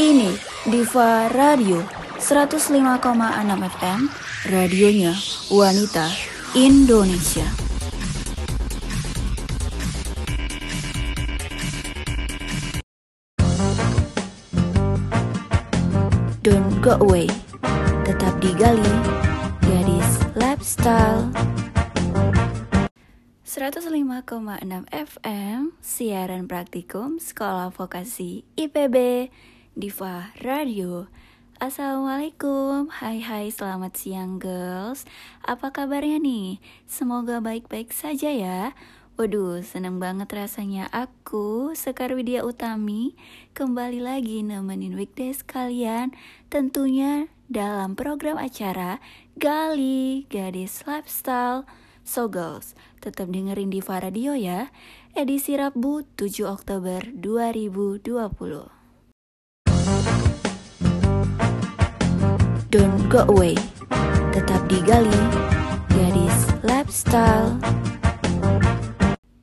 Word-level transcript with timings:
Ini 0.00 0.32
Diva 0.64 1.28
Radio 1.28 1.84
105,6 2.16 2.64
FM 3.68 4.00
Radionya 4.48 5.12
Wanita 5.52 6.08
Indonesia. 6.56 7.44
Don't 16.40 16.72
go 16.80 16.96
away 17.04 17.28
Tetap 18.08 18.40
digali 18.40 18.88
Gadis 19.68 20.24
Lifestyle 20.32 21.41
105,6 23.52 24.08
FM 24.88 25.76
Siaran 25.84 26.48
Praktikum 26.48 27.20
Sekolah 27.20 27.68
Vokasi 27.68 28.48
IPB 28.56 29.28
Diva 29.76 30.32
Radio 30.40 31.12
Assalamualaikum 31.60 32.88
Hai 32.88 33.20
hai 33.20 33.52
selamat 33.52 33.92
siang 33.92 34.40
girls 34.40 35.04
Apa 35.44 35.68
kabarnya 35.68 36.16
nih? 36.16 36.64
Semoga 36.88 37.44
baik-baik 37.44 37.92
saja 37.92 38.32
ya 38.32 38.72
Waduh, 39.20 39.60
seneng 39.60 40.00
banget 40.00 40.32
rasanya 40.32 40.88
aku, 40.88 41.76
Sekar 41.76 42.16
Widya 42.16 42.48
Utami, 42.48 43.12
kembali 43.52 44.00
lagi 44.00 44.40
nemenin 44.40 44.96
weekdays 44.96 45.44
kalian, 45.44 46.16
tentunya 46.48 47.28
dalam 47.52 48.00
program 48.00 48.40
acara 48.40 49.04
Gali 49.36 50.24
Gadis 50.32 50.88
Lifestyle. 50.88 51.68
So 52.02 52.26
girls, 52.26 52.74
tetap 52.98 53.30
dengerin 53.30 53.70
di 53.70 53.78
Radio 53.78 54.34
ya, 54.34 54.74
edisi 55.14 55.54
Rabu 55.54 56.02
7 56.18 56.42
Oktober 56.50 56.98
2020. 57.14 58.02
Don't 62.74 63.06
go 63.06 63.22
away, 63.30 63.54
tetap 64.34 64.66
digali 64.66 65.14
Gadis 65.94 66.50
Lifestyle. 66.66 67.54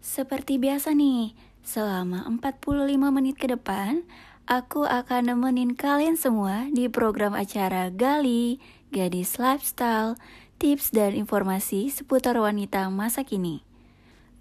Seperti 0.03 0.59
biasa 0.59 0.91
nih, 0.91 1.31
selama 1.63 2.27
45 2.27 2.99
menit 3.07 3.39
ke 3.39 3.47
depan, 3.47 4.03
aku 4.51 4.83
akan 4.83 5.31
nemenin 5.31 5.79
kalian 5.79 6.19
semua 6.19 6.67
di 6.75 6.91
program 6.91 7.39
acara 7.39 7.87
Gali, 7.87 8.59
Gadis 8.91 9.39
Lifestyle, 9.39 10.19
tips 10.59 10.91
dan 10.91 11.15
informasi 11.15 11.87
seputar 11.87 12.35
wanita 12.35 12.91
masa 12.91 13.23
kini. 13.23 13.63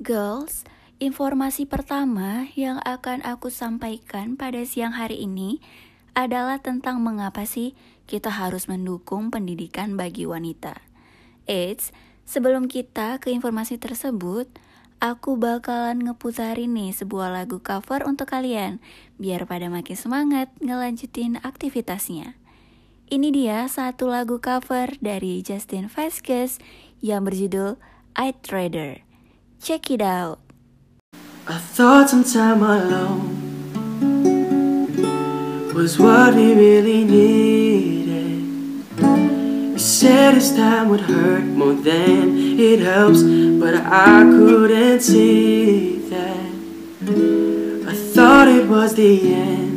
Girls, 0.02 0.66
informasi 0.98 1.70
pertama 1.70 2.50
yang 2.58 2.82
akan 2.82 3.22
aku 3.22 3.54
sampaikan 3.54 4.34
pada 4.34 4.58
siang 4.66 4.98
hari 4.98 5.22
ini 5.22 5.62
adalah 6.18 6.58
tentang 6.58 6.98
mengapa 6.98 7.46
sih 7.46 7.78
kita 8.10 8.34
harus 8.34 8.66
mendukung 8.66 9.30
pendidikan 9.30 9.94
bagi 9.94 10.26
wanita. 10.26 10.82
Eits, 11.46 11.94
sebelum 12.26 12.66
kita 12.66 13.22
ke 13.22 13.30
informasi 13.30 13.78
tersebut, 13.78 14.50
aku 14.98 15.38
bakalan 15.38 16.02
ngeputarin 16.02 16.74
nih 16.74 16.90
sebuah 16.94 17.30
lagu 17.30 17.62
cover 17.62 18.02
untuk 18.06 18.34
kalian, 18.34 18.82
biar 19.22 19.46
pada 19.46 19.70
makin 19.70 19.94
semangat 19.94 20.50
ngelanjutin 20.58 21.38
aktivitasnya. 21.42 22.37
Ini 23.08 23.32
dia 23.32 23.64
satu 23.64 24.12
lagu 24.12 24.36
cover 24.36 24.92
dari 25.00 25.40
Justin 25.40 25.88
Vasquez 25.88 26.60
yang 27.00 27.24
berjudul 27.24 27.80
I'd 28.12 28.36
Rather. 28.52 29.00
Check 29.64 29.88
it 29.88 30.04
out. 30.04 30.44
I 31.48 31.56
thought 31.56 32.12
some 32.12 32.20
time 32.20 32.60
alone 32.60 33.32
was 35.72 35.96
what 35.96 36.36
we 36.36 36.52
really 36.52 37.08
needed. 37.08 38.44
You 39.00 39.80
said 39.80 40.36
this 40.36 40.52
time 40.52 40.92
would 40.92 41.08
hurt 41.08 41.48
more 41.48 41.72
than 41.72 42.36
it 42.60 42.84
helps, 42.84 43.24
but 43.56 43.72
I 43.88 44.20
couldn't 44.28 45.00
see 45.00 46.04
that. 46.12 46.52
I 47.88 47.96
thought 48.12 48.52
it 48.52 48.68
was 48.68 49.00
the 49.00 49.32
end 49.32 49.67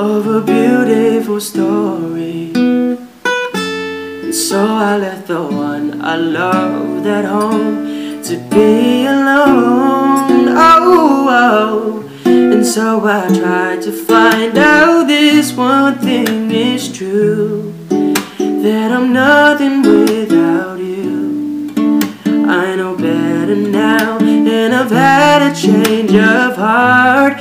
of 0.00 0.26
a 0.26 0.40
beautiful 0.40 1.38
story. 1.38 2.52
And 2.54 4.34
so 4.34 4.64
I 4.64 4.96
left 4.96 5.26
the 5.28 5.42
one 5.42 6.00
I 6.00 6.16
loved 6.16 7.06
at 7.06 7.26
home 7.26 8.22
to 8.22 8.36
be 8.48 9.04
alone. 9.04 10.48
Oh, 10.48 11.26
oh. 11.28 12.10
And 12.24 12.64
so 12.64 13.04
I 13.04 13.28
tried 13.28 13.82
to 13.82 13.92
find 13.92 14.56
out 14.56 15.06
this 15.06 15.52
one 15.52 15.98
thing 15.98 16.50
is 16.50 16.90
true 16.90 17.74
that 17.88 18.90
I'm 18.92 19.12
nothing 19.12 19.82
without 19.82 20.78
you. 20.78 22.00
I 22.48 22.74
know 22.74 22.96
better 22.96 23.54
now, 23.54 24.18
and 24.18 24.74
I've 24.74 24.90
had 24.90 25.42
a 25.50 25.54
change 25.54 26.14
of 26.14 26.56
heart. 26.56 27.34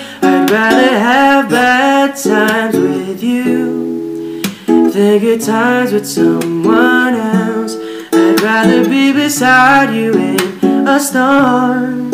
I'd 0.50 0.54
rather 0.54 0.98
have 0.98 1.50
bad 1.52 2.16
times 2.16 2.76
with 2.76 3.22
you 3.22 4.42
than 4.66 5.20
good 5.20 5.42
times 5.42 5.92
with 5.94 6.08
someone 6.08 7.14
else. 7.14 7.76
I'd 8.12 8.42
rather 8.42 8.90
be 8.90 9.14
beside 9.14 9.94
you 9.94 10.12
in 10.12 10.88
a 10.88 11.00
storm 11.00 12.10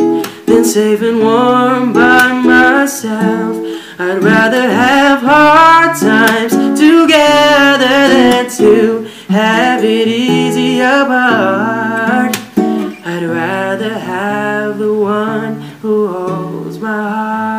than 0.48 0.66
safe 0.66 1.02
and 1.02 1.20
warm 1.20 1.94
by 1.94 2.34
myself. 2.34 3.56
I'd 4.00 4.22
rather 4.22 4.70
have 4.70 5.22
hard 5.22 5.98
times 5.98 6.52
together 6.78 7.88
than 7.88 8.50
to 8.58 9.10
have 9.30 9.82
it 9.82 10.10
easy 10.10 10.82
apart. 10.82 12.36
I'd 12.58 13.24
rather 13.24 13.98
have 13.98 14.78
the 14.78 14.94
one 14.94 15.62
who 15.82 16.08
holds 16.10 16.80
my 16.80 16.90
heart. 16.90 17.55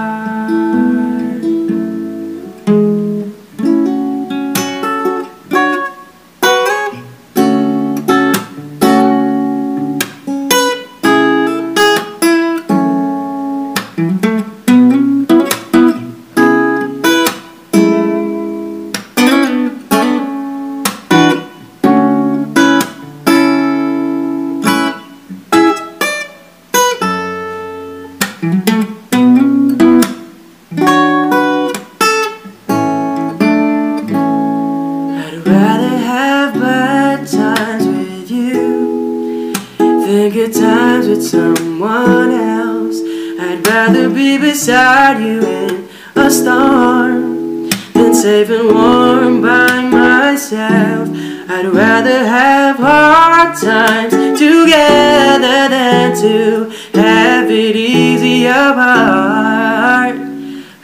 Good 40.47 40.55
times 40.55 41.09
with 41.09 41.25
someone 41.25 42.31
else. 42.31 43.01
I'd 43.39 43.67
rather 43.67 44.09
be 44.09 44.39
beside 44.39 45.19
you 45.21 45.41
in 45.41 45.89
a 46.15 46.31
storm 46.31 47.69
than 47.95 48.15
safe 48.15 48.51
and 48.51 48.69
warm 48.69 49.43
by 49.43 49.83
myself. 49.83 51.09
I'd 51.49 51.67
rather 51.67 52.25
have 52.27 52.77
hard 52.77 53.57
times 53.57 54.13
together 54.39 55.69
than 55.69 56.17
to 56.21 56.71
have 56.95 57.51
it 57.51 57.77
easy 57.77 58.47
apart. 58.47 60.17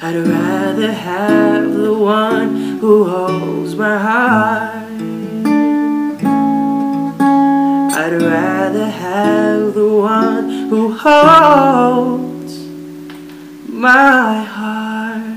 I'd 0.03 0.27
rather 0.27 0.93
have 0.93 1.73
the 1.73 1.95
one 1.95 2.79
who 2.79 3.05
holds 3.05 3.77
my 3.77 3.99
heart. 3.99 4.62
Who 10.73 10.89
holds 10.97 12.65
my 13.69 14.41
heart. 14.41 15.37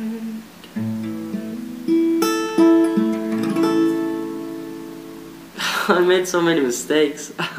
I 5.92 6.00
made 6.08 6.24
so 6.26 6.40
many 6.40 6.62
mistakes. 6.64 7.36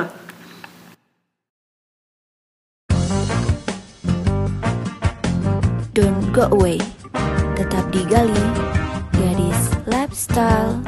Don't 5.93 6.33
go 6.33 6.49
away. 6.49 6.81
Tetap 7.61 7.93
digali. 7.93 8.41
Gadis 9.13 9.77
Lifestyle. 9.85 10.81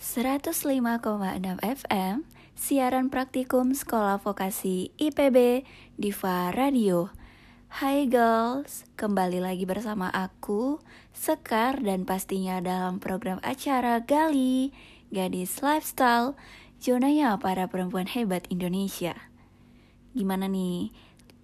105,6 0.00 1.60
FM 1.60 2.24
Siaran 2.62 3.10
praktikum 3.10 3.74
Sekolah 3.74 4.22
Vokasi 4.22 4.94
IPB 4.94 5.66
Diva 5.98 6.54
Radio 6.54 7.10
Hai 7.66 8.06
girls, 8.06 8.86
kembali 8.94 9.42
lagi 9.42 9.66
bersama 9.66 10.06
aku, 10.06 10.78
Sekar 11.10 11.82
dan 11.82 12.06
pastinya 12.06 12.62
dalam 12.62 13.02
program 13.02 13.42
acara 13.42 13.98
Gali, 14.06 14.70
Gadis 15.10 15.58
Lifestyle, 15.58 16.38
zonanya 16.78 17.34
para 17.34 17.66
perempuan 17.66 18.06
hebat 18.06 18.46
Indonesia. 18.46 19.18
Gimana 20.14 20.46
nih, 20.46 20.94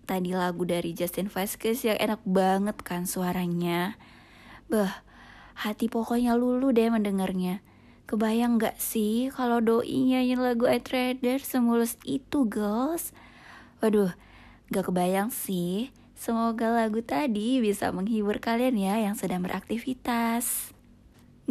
tadi 0.06 0.38
lagu 0.38 0.62
dari 0.70 0.94
Justin 0.94 1.26
Vasquez 1.26 1.82
yang 1.82 1.98
enak 1.98 2.22
banget 2.22 2.78
kan 2.86 3.10
suaranya? 3.10 3.98
Bah, 4.70 5.02
hati 5.66 5.90
pokoknya 5.90 6.38
lulu 6.38 6.70
deh 6.70 6.86
mendengarnya. 6.94 7.66
Kebayang 8.08 8.56
gak 8.56 8.80
sih 8.80 9.28
kalau 9.28 9.60
doi 9.60 10.00
nyanyi 10.00 10.32
lagu 10.40 10.64
I 10.64 10.80
Trader 10.80 11.44
semulus 11.44 12.00
itu 12.08 12.48
girls? 12.48 13.12
Waduh, 13.84 14.16
gak 14.72 14.88
kebayang 14.88 15.28
sih. 15.28 15.92
Semoga 16.16 16.72
lagu 16.72 17.04
tadi 17.04 17.60
bisa 17.60 17.92
menghibur 17.92 18.40
kalian 18.40 18.80
ya 18.80 18.96
yang 18.96 19.12
sedang 19.12 19.44
beraktivitas. 19.44 20.72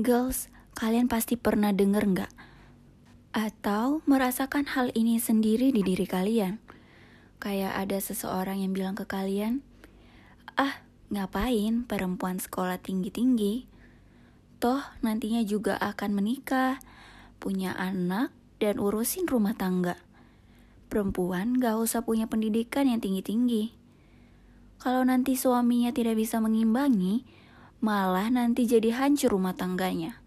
Girls, 0.02 0.50
kalian 0.74 1.06
pasti 1.06 1.38
pernah 1.38 1.70
denger 1.70 2.26
gak? 2.26 2.34
Atau 3.38 4.02
merasakan 4.10 4.66
hal 4.74 4.90
ini 4.98 5.22
sendiri 5.22 5.70
di 5.70 5.86
diri 5.86 6.10
kalian? 6.10 6.58
Kayak 7.38 7.86
ada 7.86 8.02
seseorang 8.02 8.66
yang 8.66 8.74
bilang 8.74 8.98
ke 8.98 9.06
kalian, 9.06 9.62
Ah, 10.58 10.82
ngapain 11.14 11.86
perempuan 11.86 12.42
sekolah 12.42 12.82
tinggi-tinggi? 12.82 13.77
Toh 14.58 14.82
nantinya 15.06 15.46
juga 15.46 15.78
akan 15.78 16.18
menikah, 16.18 16.82
punya 17.38 17.78
anak, 17.78 18.34
dan 18.58 18.82
urusin 18.82 19.30
rumah 19.30 19.54
tangga. 19.54 20.02
Perempuan 20.90 21.62
gak 21.62 21.78
usah 21.78 22.02
punya 22.02 22.26
pendidikan 22.26 22.90
yang 22.90 22.98
tinggi-tinggi. 22.98 23.76
Kalau 24.82 25.06
nanti 25.06 25.38
suaminya 25.38 25.94
tidak 25.94 26.18
bisa 26.18 26.42
mengimbangi, 26.42 27.22
malah 27.86 28.34
nanti 28.34 28.66
jadi 28.66 28.98
hancur 28.98 29.38
rumah 29.38 29.54
tangganya. 29.54 30.18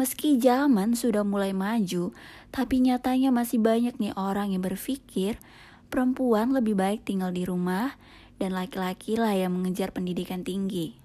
Meski 0.00 0.40
zaman 0.40 0.96
sudah 0.96 1.20
mulai 1.20 1.52
maju, 1.52 2.16
tapi 2.48 2.80
nyatanya 2.80 3.28
masih 3.28 3.60
banyak 3.60 3.92
nih 4.00 4.16
orang 4.16 4.56
yang 4.56 4.64
berpikir 4.64 5.36
perempuan 5.92 6.56
lebih 6.56 6.72
baik 6.72 7.04
tinggal 7.04 7.28
di 7.28 7.44
rumah 7.44 8.00
dan 8.40 8.56
laki-laki 8.56 9.20
lah 9.20 9.36
yang 9.36 9.52
mengejar 9.52 9.92
pendidikan 9.92 10.40
tinggi. 10.40 11.01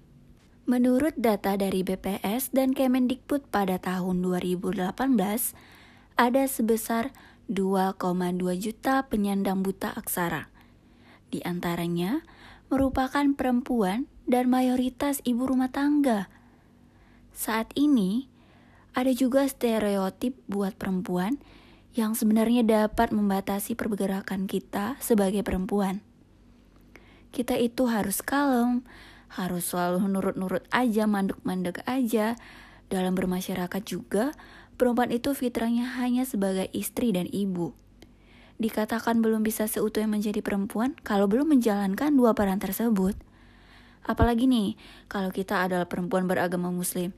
Menurut 0.68 1.16
data 1.16 1.56
dari 1.56 1.80
BPS 1.80 2.52
dan 2.52 2.76
Kemendikbud 2.76 3.48
pada 3.48 3.80
tahun 3.80 4.20
2018, 4.20 4.92
ada 6.20 6.44
sebesar 6.44 7.08
2,2 7.48 8.04
juta 8.60 9.00
penyandang 9.08 9.64
buta 9.64 9.96
aksara. 9.96 10.52
Di 11.32 11.40
antaranya 11.40 12.20
merupakan 12.68 13.24
perempuan 13.32 14.12
dan 14.28 14.52
mayoritas 14.52 15.24
ibu 15.24 15.48
rumah 15.48 15.72
tangga. 15.72 16.28
Saat 17.32 17.72
ini, 17.72 18.28
ada 18.92 19.08
juga 19.16 19.48
stereotip 19.48 20.36
buat 20.52 20.76
perempuan 20.76 21.40
yang 21.96 22.12
sebenarnya 22.12 22.60
dapat 22.60 23.08
membatasi 23.16 23.72
pergerakan 23.72 24.44
kita 24.44 25.00
sebagai 25.00 25.40
perempuan. 25.40 26.04
Kita 27.32 27.56
itu 27.56 27.88
harus 27.88 28.20
kalem, 28.20 28.84
harus 29.28 29.72
selalu 29.72 30.04
nurut-nurut 30.08 30.64
aja, 30.72 31.04
mandek-mandek 31.04 31.84
aja. 31.84 32.36
Dalam 32.88 33.12
bermasyarakat 33.12 33.82
juga, 33.84 34.32
perempuan 34.80 35.12
itu 35.12 35.36
fitrahnya 35.36 36.00
hanya 36.00 36.24
sebagai 36.24 36.72
istri 36.72 37.12
dan 37.12 37.28
ibu. 37.28 37.76
Dikatakan 38.58 39.22
belum 39.22 39.46
bisa 39.46 39.70
seutuhnya 39.70 40.10
menjadi 40.10 40.42
perempuan 40.42 40.98
kalau 41.06 41.30
belum 41.30 41.54
menjalankan 41.54 42.10
dua 42.16 42.34
peran 42.34 42.58
tersebut. 42.58 43.14
Apalagi 44.08 44.48
nih, 44.48 44.74
kalau 45.06 45.28
kita 45.28 45.68
adalah 45.68 45.84
perempuan 45.84 46.24
beragama 46.24 46.72
muslim. 46.72 47.12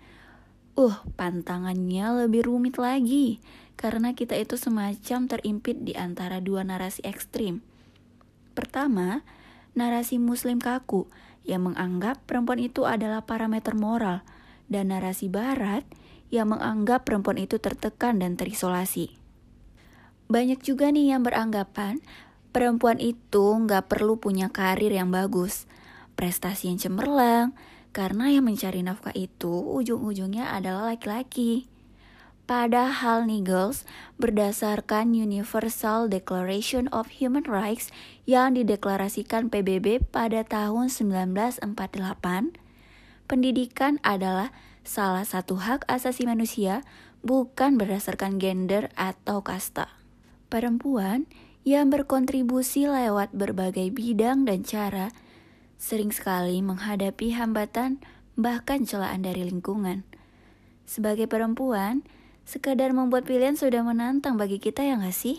Uh, 0.75 0.95
pantangannya 1.15 2.27
lebih 2.27 2.47
rumit 2.47 2.77
lagi, 2.77 3.39
karena 3.79 4.13
kita 4.13 4.35
itu 4.37 4.59
semacam 4.59 5.31
terimpit 5.31 5.81
di 5.81 5.95
antara 5.95 6.43
dua 6.43 6.67
narasi 6.67 7.01
ekstrim. 7.07 7.63
Pertama, 8.53 9.23
narasi 9.79 10.19
muslim 10.19 10.59
kaku, 10.59 11.07
yang 11.45 11.67
menganggap 11.67 12.21
perempuan 12.29 12.61
itu 12.61 12.85
adalah 12.85 13.25
parameter 13.25 13.73
moral, 13.77 14.23
dan 14.71 14.95
narasi 14.95 15.27
barat 15.27 15.83
yang 16.31 16.55
menganggap 16.55 17.03
perempuan 17.05 17.43
itu 17.43 17.59
tertekan 17.59 18.23
dan 18.23 18.39
terisolasi. 18.39 19.19
Banyak 20.31 20.63
juga 20.63 20.95
nih 20.95 21.19
yang 21.19 21.27
beranggapan 21.27 21.99
perempuan 22.55 23.03
itu 23.03 23.51
nggak 23.67 23.91
perlu 23.91 24.19
punya 24.19 24.47
karir 24.47 24.95
yang 24.95 25.11
bagus, 25.11 25.67
prestasi 26.15 26.71
yang 26.71 26.79
cemerlang, 26.79 27.51
karena 27.91 28.31
yang 28.31 28.47
mencari 28.47 28.87
nafkah 28.87 29.15
itu 29.15 29.51
ujung-ujungnya 29.51 30.55
adalah 30.55 30.95
laki-laki. 30.95 31.67
Padahal 32.51 33.31
nih 33.31 33.47
girls, 33.47 33.87
berdasarkan 34.19 35.15
Universal 35.15 36.11
Declaration 36.11 36.91
of 36.91 37.23
Human 37.23 37.47
Rights 37.47 37.95
yang 38.31 38.55
dideklarasikan 38.55 39.51
PBB 39.51 40.07
pada 40.07 40.47
tahun 40.47 40.87
1948, 40.87 41.67
pendidikan 43.27 43.99
adalah 44.07 44.55
salah 44.87 45.27
satu 45.27 45.59
hak 45.59 45.83
asasi 45.91 46.31
manusia 46.31 46.87
bukan 47.27 47.75
berdasarkan 47.75 48.39
gender 48.39 48.95
atau 48.95 49.43
kasta. 49.43 49.91
Perempuan 50.47 51.27
yang 51.67 51.91
berkontribusi 51.91 52.87
lewat 52.87 53.35
berbagai 53.35 53.91
bidang 53.91 54.47
dan 54.47 54.63
cara 54.63 55.11
sering 55.75 56.15
sekali 56.15 56.63
menghadapi 56.63 57.35
hambatan 57.35 57.99
bahkan 58.39 58.87
celaan 58.87 59.27
dari 59.27 59.43
lingkungan. 59.43 60.07
Sebagai 60.87 61.27
perempuan, 61.27 62.07
Sekadar 62.51 62.91
membuat 62.91 63.31
pilihan 63.31 63.55
sudah 63.55 63.87
menantang 63.87 64.35
bagi 64.35 64.59
kita 64.59 64.83
ya 64.83 64.99
gak 64.99 65.15
sih? 65.15 65.39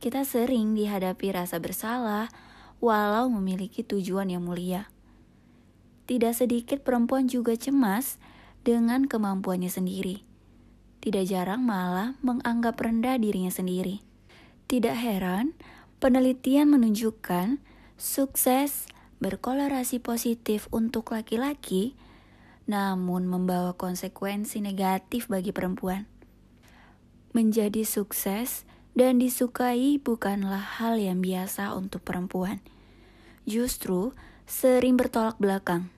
Kita 0.00 0.24
sering 0.24 0.72
dihadapi 0.72 1.36
rasa 1.36 1.60
bersalah 1.60 2.32
walau 2.80 3.28
memiliki 3.28 3.84
tujuan 3.84 4.32
yang 4.32 4.48
mulia. 4.48 4.88
Tidak 6.08 6.32
sedikit 6.32 6.80
perempuan 6.80 7.28
juga 7.28 7.52
cemas 7.54 8.16
dengan 8.64 9.04
kemampuannya 9.04 9.68
sendiri. 9.68 10.24
Tidak 11.04 11.24
jarang 11.28 11.62
malah 11.62 12.16
menganggap 12.24 12.80
rendah 12.80 13.20
dirinya 13.20 13.52
sendiri. 13.52 14.00
Tidak 14.66 14.96
heran, 14.96 15.52
penelitian 16.00 16.72
menunjukkan 16.72 17.60
sukses 18.00 18.88
berkolerasi 19.20 20.00
positif 20.00 20.64
untuk 20.72 21.12
laki-laki 21.12 21.92
namun 22.70 23.26
membawa 23.26 23.74
konsekuensi 23.74 24.62
negatif 24.62 25.26
bagi 25.26 25.50
perempuan. 25.50 26.06
Menjadi 27.34 27.82
sukses 27.82 28.62
dan 28.94 29.22
disukai 29.22 29.96
bukanlah 30.00 30.80
hal 30.80 30.98
yang 30.98 31.22
biasa 31.22 31.74
untuk 31.74 32.02
perempuan. 32.02 32.58
Justru 33.46 34.12
sering 34.46 34.98
bertolak 34.98 35.38
belakang. 35.38 35.88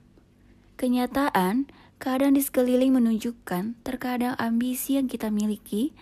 Kenyataan, 0.77 1.69
kadang 1.97 2.35
di 2.35 2.41
sekeliling 2.43 2.93
menunjukkan 2.93 3.79
terkadang 3.81 4.35
ambisi 4.37 4.99
yang 4.99 5.07
kita 5.07 5.31
miliki 5.33 5.95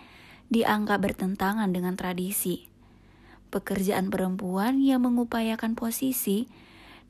dianggap 0.52 1.00
bertentangan 1.00 1.72
dengan 1.72 1.96
tradisi. 1.96 2.68
Pekerjaan 3.52 4.08
perempuan 4.08 4.80
yang 4.80 5.04
mengupayakan 5.04 5.76
posisi 5.76 6.48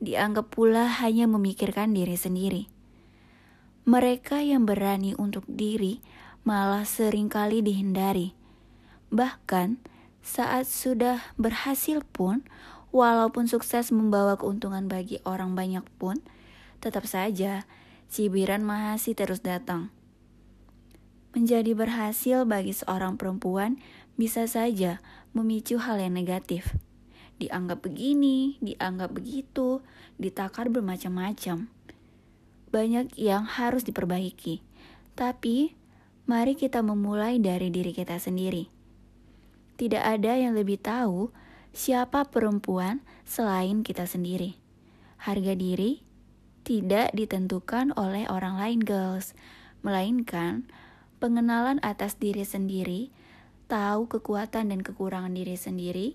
dianggap 0.03 0.51
pula 0.51 0.91
hanya 0.99 1.27
memikirkan 1.27 1.95
diri 1.95 2.19
sendiri. 2.19 2.63
Mereka 3.83 4.43
yang 4.43 4.63
berani 4.63 5.15
untuk 5.15 5.43
diri 5.47 6.03
malah 6.43 6.83
sering 6.87 7.27
kali 7.31 7.63
dihindari. 7.63 8.35
Bahkan 9.13 9.77
saat 10.25 10.65
sudah 10.65 11.21
berhasil 11.37 12.01
pun, 12.01 12.41
walaupun 12.89 13.45
sukses 13.45 13.93
membawa 13.93 14.41
keuntungan 14.41 14.89
bagi 14.89 15.21
orang 15.21 15.53
banyak 15.53 15.85
pun, 16.01 16.17
tetap 16.81 17.05
saja 17.05 17.69
cibiran 18.09 18.65
masih 18.65 19.13
terus 19.13 19.45
datang. 19.45 19.93
Menjadi 21.37 21.77
berhasil 21.77 22.45
bagi 22.49 22.73
seorang 22.73 23.21
perempuan 23.21 23.77
bisa 24.17 24.49
saja 24.49 24.97
memicu 25.37 25.77
hal 25.77 26.01
yang 26.01 26.17
negatif. 26.17 26.73
Dianggap 27.37 27.85
begini, 27.85 28.57
dianggap 28.61 29.13
begitu, 29.13 29.85
ditakar 30.17 30.73
bermacam-macam 30.73 31.69
banyak 32.73 33.13
yang 33.21 33.45
harus 33.45 33.85
diperbaiki. 33.85 34.65
Tapi, 35.13 35.77
mari 36.25 36.57
kita 36.57 36.81
memulai 36.81 37.37
dari 37.37 37.69
diri 37.69 37.93
kita 37.93 38.17
sendiri. 38.17 38.65
Tidak 39.77 40.01
ada 40.01 40.37
yang 40.37 40.53
lebih 40.53 40.77
tahu 40.81 41.33
siapa 41.73 42.29
perempuan 42.29 43.01
selain 43.25 43.81
kita 43.81 44.05
sendiri. 44.05 44.55
Harga 45.17 45.55
diri 45.57 46.03
tidak 46.63 47.11
ditentukan 47.11 47.91
oleh 47.99 48.23
orang 48.31 48.55
lain, 48.55 48.79
girls, 48.79 49.35
melainkan 49.83 50.63
pengenalan 51.19 51.79
atas 51.83 52.15
diri 52.15 52.47
sendiri, 52.47 53.11
tahu 53.67 54.07
kekuatan 54.07 54.71
dan 54.71 54.79
kekurangan 54.79 55.31
diri 55.31 55.55
sendiri, 55.55 56.07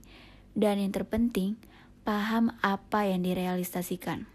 dan 0.57 0.81
yang 0.81 0.93
terpenting, 0.93 1.57
paham 2.05 2.53
apa 2.65 3.09
yang 3.09 3.25
direalisasikan. 3.25 4.29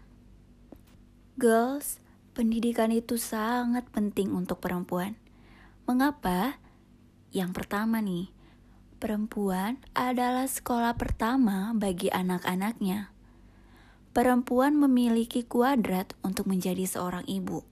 Girls, 1.38 1.98
pendidikan 2.34 2.94
itu 2.94 3.18
sangat 3.18 3.86
penting 3.90 4.30
untuk 4.30 4.62
perempuan. 4.62 5.18
Mengapa? 5.86 6.62
Yang 7.34 7.50
pertama 7.58 7.98
nih, 7.98 8.33
perempuan 9.04 9.76
adalah 9.92 10.48
sekolah 10.48 10.96
pertama 10.96 11.76
bagi 11.76 12.08
anak-anaknya. 12.08 13.12
Perempuan 14.16 14.80
memiliki 14.80 15.44
kuadrat 15.44 16.16
untuk 16.24 16.48
menjadi 16.48 16.88
seorang 16.88 17.28
ibu. 17.28 17.68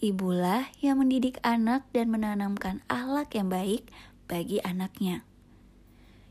Ibulah 0.00 0.72
yang 0.80 1.04
mendidik 1.04 1.36
anak 1.44 1.84
dan 1.92 2.08
menanamkan 2.08 2.80
akhlak 2.88 3.36
yang 3.36 3.52
baik 3.52 3.84
bagi 4.32 4.64
anaknya. 4.64 5.28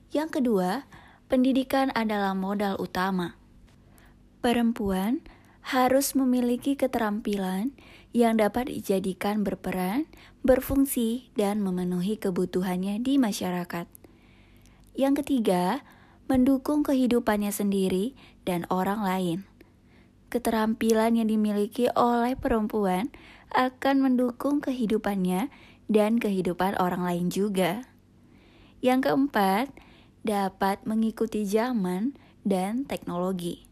Yang 0.10 0.42
kedua, 0.42 0.90
pendidikan 1.30 1.94
adalah 1.94 2.34
modal 2.34 2.82
utama. 2.82 3.38
Perempuan 4.42 5.22
harus 5.70 6.18
memiliki 6.18 6.74
keterampilan 6.74 7.78
yang 8.10 8.42
dapat 8.42 8.74
dijadikan 8.74 9.46
berperan, 9.46 10.10
berfungsi, 10.42 11.30
dan 11.38 11.62
memenuhi 11.62 12.18
kebutuhannya 12.18 12.98
di 13.06 13.22
masyarakat. 13.22 14.05
Yang 14.96 15.24
ketiga, 15.24 15.84
mendukung 16.32 16.82
kehidupannya 16.82 17.52
sendiri 17.52 18.16
dan 18.48 18.64
orang 18.72 19.04
lain. 19.04 19.40
Keterampilan 20.32 21.20
yang 21.20 21.30
dimiliki 21.30 21.92
oleh 21.94 22.34
perempuan 22.36 23.14
akan 23.54 23.96
mendukung 24.02 24.60
kehidupannya 24.60 25.54
dan 25.92 26.18
kehidupan 26.18 26.76
orang 26.82 27.06
lain 27.06 27.28
juga. 27.30 27.86
Yang 28.82 29.12
keempat, 29.12 29.70
dapat 30.26 30.82
mengikuti 30.90 31.46
zaman 31.46 32.18
dan 32.42 32.84
teknologi 32.90 33.66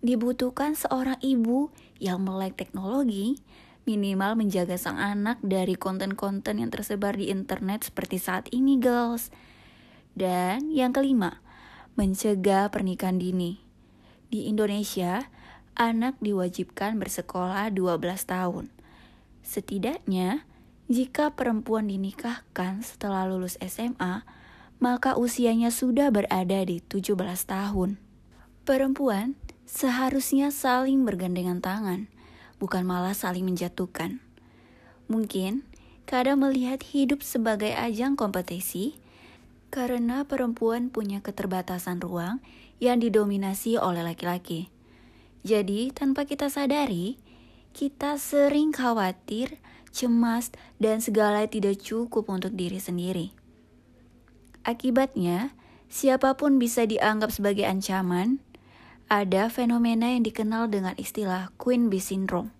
dibutuhkan 0.00 0.72
seorang 0.72 1.20
ibu 1.20 1.68
yang 2.00 2.24
melek 2.24 2.56
teknologi, 2.56 3.40
minimal 3.84 4.36
menjaga 4.36 4.80
sang 4.80 4.96
anak 4.96 5.36
dari 5.44 5.76
konten-konten 5.76 6.60
yang 6.60 6.72
tersebar 6.72 7.16
di 7.16 7.28
internet 7.28 7.84
seperti 7.92 8.16
saat 8.16 8.48
ini, 8.52 8.80
girls. 8.80 9.28
Dan 10.20 10.68
yang 10.68 10.92
kelima, 10.92 11.40
mencegah 11.96 12.68
pernikahan 12.68 13.16
dini. 13.16 13.56
Di 14.28 14.52
Indonesia, 14.52 15.32
anak 15.72 16.20
diwajibkan 16.20 17.00
bersekolah 17.00 17.72
12 17.72 18.28
tahun. 18.28 18.68
Setidaknya, 19.40 20.44
jika 20.92 21.32
perempuan 21.32 21.88
dinikahkan 21.88 22.84
setelah 22.84 23.24
lulus 23.32 23.56
SMA, 23.64 24.28
maka 24.76 25.16
usianya 25.16 25.72
sudah 25.72 26.12
berada 26.12 26.68
di 26.68 26.84
17 26.84 27.16
tahun. 27.48 27.96
Perempuan 28.68 29.40
seharusnya 29.64 30.52
saling 30.52 31.00
bergandengan 31.08 31.64
tangan, 31.64 32.12
bukan 32.60 32.84
malah 32.84 33.16
saling 33.16 33.48
menjatuhkan. 33.48 34.20
Mungkin 35.08 35.64
kadang 36.04 36.44
melihat 36.44 36.84
hidup 36.84 37.24
sebagai 37.24 37.72
ajang 37.72 38.20
kompetisi 38.20 38.99
karena 39.70 40.26
perempuan 40.26 40.90
punya 40.90 41.22
keterbatasan 41.22 42.02
ruang 42.02 42.42
yang 42.82 42.98
didominasi 42.98 43.78
oleh 43.78 44.02
laki-laki. 44.02 44.68
Jadi, 45.46 45.94
tanpa 45.94 46.28
kita 46.28 46.52
sadari, 46.52 47.16
kita 47.72 48.18
sering 48.18 48.74
khawatir, 48.74 49.56
cemas, 49.94 50.52
dan 50.82 50.98
segala 51.00 51.46
tidak 51.46 51.80
cukup 51.80 52.28
untuk 52.28 52.52
diri 52.58 52.76
sendiri. 52.76 53.32
Akibatnya, 54.66 55.56
siapa 55.88 56.36
pun 56.36 56.60
bisa 56.60 56.84
dianggap 56.84 57.32
sebagai 57.32 57.64
ancaman, 57.64 58.42
ada 59.08 59.48
fenomena 59.50 60.12
yang 60.12 60.22
dikenal 60.22 60.68
dengan 60.70 60.94
istilah 61.00 61.50
Queen 61.56 61.88
Bee 61.88 62.02
Syndrome. 62.02 62.52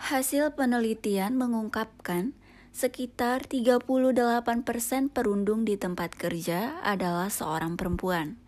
Hasil 0.00 0.56
penelitian 0.56 1.36
mengungkapkan 1.36 2.32
sekitar 2.70 3.44
38% 3.50 3.86
perundung 5.10 5.66
di 5.66 5.74
tempat 5.74 6.14
kerja 6.14 6.78
adalah 6.86 7.28
seorang 7.28 7.74
perempuan. 7.74 8.38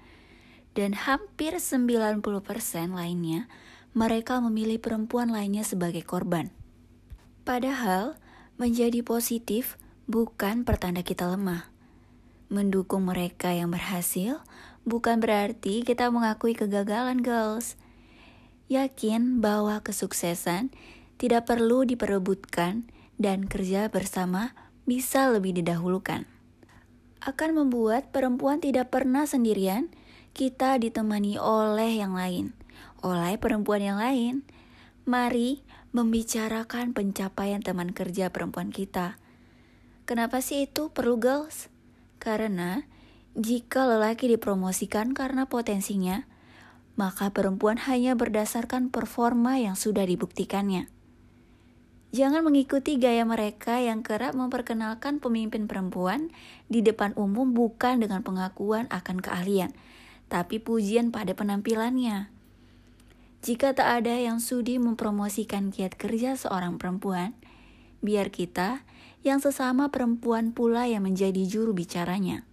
Dan 0.72 0.96
hampir 0.96 1.60
90% 1.60 2.24
lainnya 2.96 3.50
mereka 3.92 4.40
memilih 4.40 4.80
perempuan 4.80 5.28
lainnya 5.28 5.68
sebagai 5.68 6.00
korban. 6.00 6.48
Padahal 7.44 8.16
menjadi 8.56 9.04
positif 9.04 9.76
bukan 10.08 10.64
pertanda 10.64 11.04
kita 11.04 11.28
lemah. 11.28 11.68
Mendukung 12.48 13.04
mereka 13.04 13.52
yang 13.52 13.68
berhasil 13.68 14.40
bukan 14.88 15.20
berarti 15.20 15.84
kita 15.84 16.08
mengakui 16.08 16.56
kegagalan, 16.56 17.20
girls. 17.20 17.76
Yakin 18.72 19.44
bahwa 19.44 19.84
kesuksesan 19.84 20.72
tidak 21.20 21.44
perlu 21.44 21.84
diperebutkan 21.84 22.88
dan 23.22 23.46
kerja 23.46 23.86
bersama 23.88 24.52
bisa 24.84 25.30
lebih 25.30 25.54
didahulukan. 25.56 26.26
Akan 27.22 27.54
membuat 27.54 28.10
perempuan 28.10 28.58
tidak 28.58 28.90
pernah 28.90 29.22
sendirian, 29.24 29.94
kita 30.34 30.74
ditemani 30.82 31.38
oleh 31.38 32.02
yang 32.02 32.18
lain, 32.18 32.50
oleh 33.00 33.38
perempuan 33.38 33.78
yang 33.78 33.98
lain. 34.02 34.42
Mari 35.06 35.62
membicarakan 35.94 36.92
pencapaian 36.92 37.62
teman 37.62 37.94
kerja 37.94 38.28
perempuan 38.34 38.74
kita. 38.74 39.22
Kenapa 40.02 40.42
sih 40.42 40.66
itu 40.66 40.90
perlu 40.90 41.16
girls? 41.16 41.70
Karena 42.18 42.84
jika 43.32 43.88
lelaki 43.88 44.28
dipromosikan 44.28 45.16
karena 45.16 45.48
potensinya, 45.48 46.28
maka 47.00 47.32
perempuan 47.32 47.80
hanya 47.88 48.12
berdasarkan 48.12 48.92
performa 48.92 49.56
yang 49.56 49.72
sudah 49.72 50.04
dibuktikannya. 50.04 50.91
Jangan 52.12 52.44
mengikuti 52.44 53.00
gaya 53.00 53.24
mereka 53.24 53.80
yang 53.80 54.04
kerap 54.04 54.36
memperkenalkan 54.36 55.16
pemimpin 55.16 55.64
perempuan 55.64 56.28
di 56.68 56.84
depan 56.84 57.16
umum 57.16 57.56
bukan 57.56 58.04
dengan 58.04 58.20
pengakuan 58.20 58.84
akan 58.92 59.24
keahlian, 59.24 59.72
tapi 60.28 60.60
pujian 60.60 61.08
pada 61.08 61.32
penampilannya. 61.32 62.28
Jika 63.40 63.72
tak 63.72 64.04
ada 64.04 64.14
yang 64.20 64.44
sudi 64.44 64.76
mempromosikan 64.76 65.72
kiat 65.72 65.96
kerja 65.96 66.36
seorang 66.36 66.76
perempuan, 66.76 67.32
biar 68.04 68.28
kita 68.28 68.84
yang 69.24 69.40
sesama 69.40 69.88
perempuan 69.88 70.52
pula 70.52 70.84
yang 70.84 71.08
menjadi 71.08 71.48
juru 71.48 71.72
bicaranya. 71.72 72.44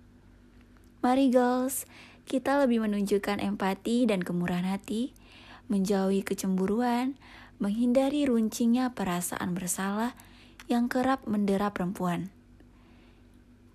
Mari 1.03 1.35
girls, 1.35 1.83
kita 2.23 2.63
lebih 2.63 2.79
menunjukkan 2.87 3.43
empati 3.43 4.07
dan 4.07 4.23
kemurahan 4.23 4.65
hati, 4.65 5.11
menjauhi 5.67 6.23
kecemburuan, 6.23 7.19
menghindari 7.59 8.25
runcingnya 8.25 8.95
perasaan 8.97 9.53
bersalah 9.53 10.15
yang 10.71 10.87
kerap 10.89 11.27
mendera 11.29 11.69
perempuan. 11.75 12.33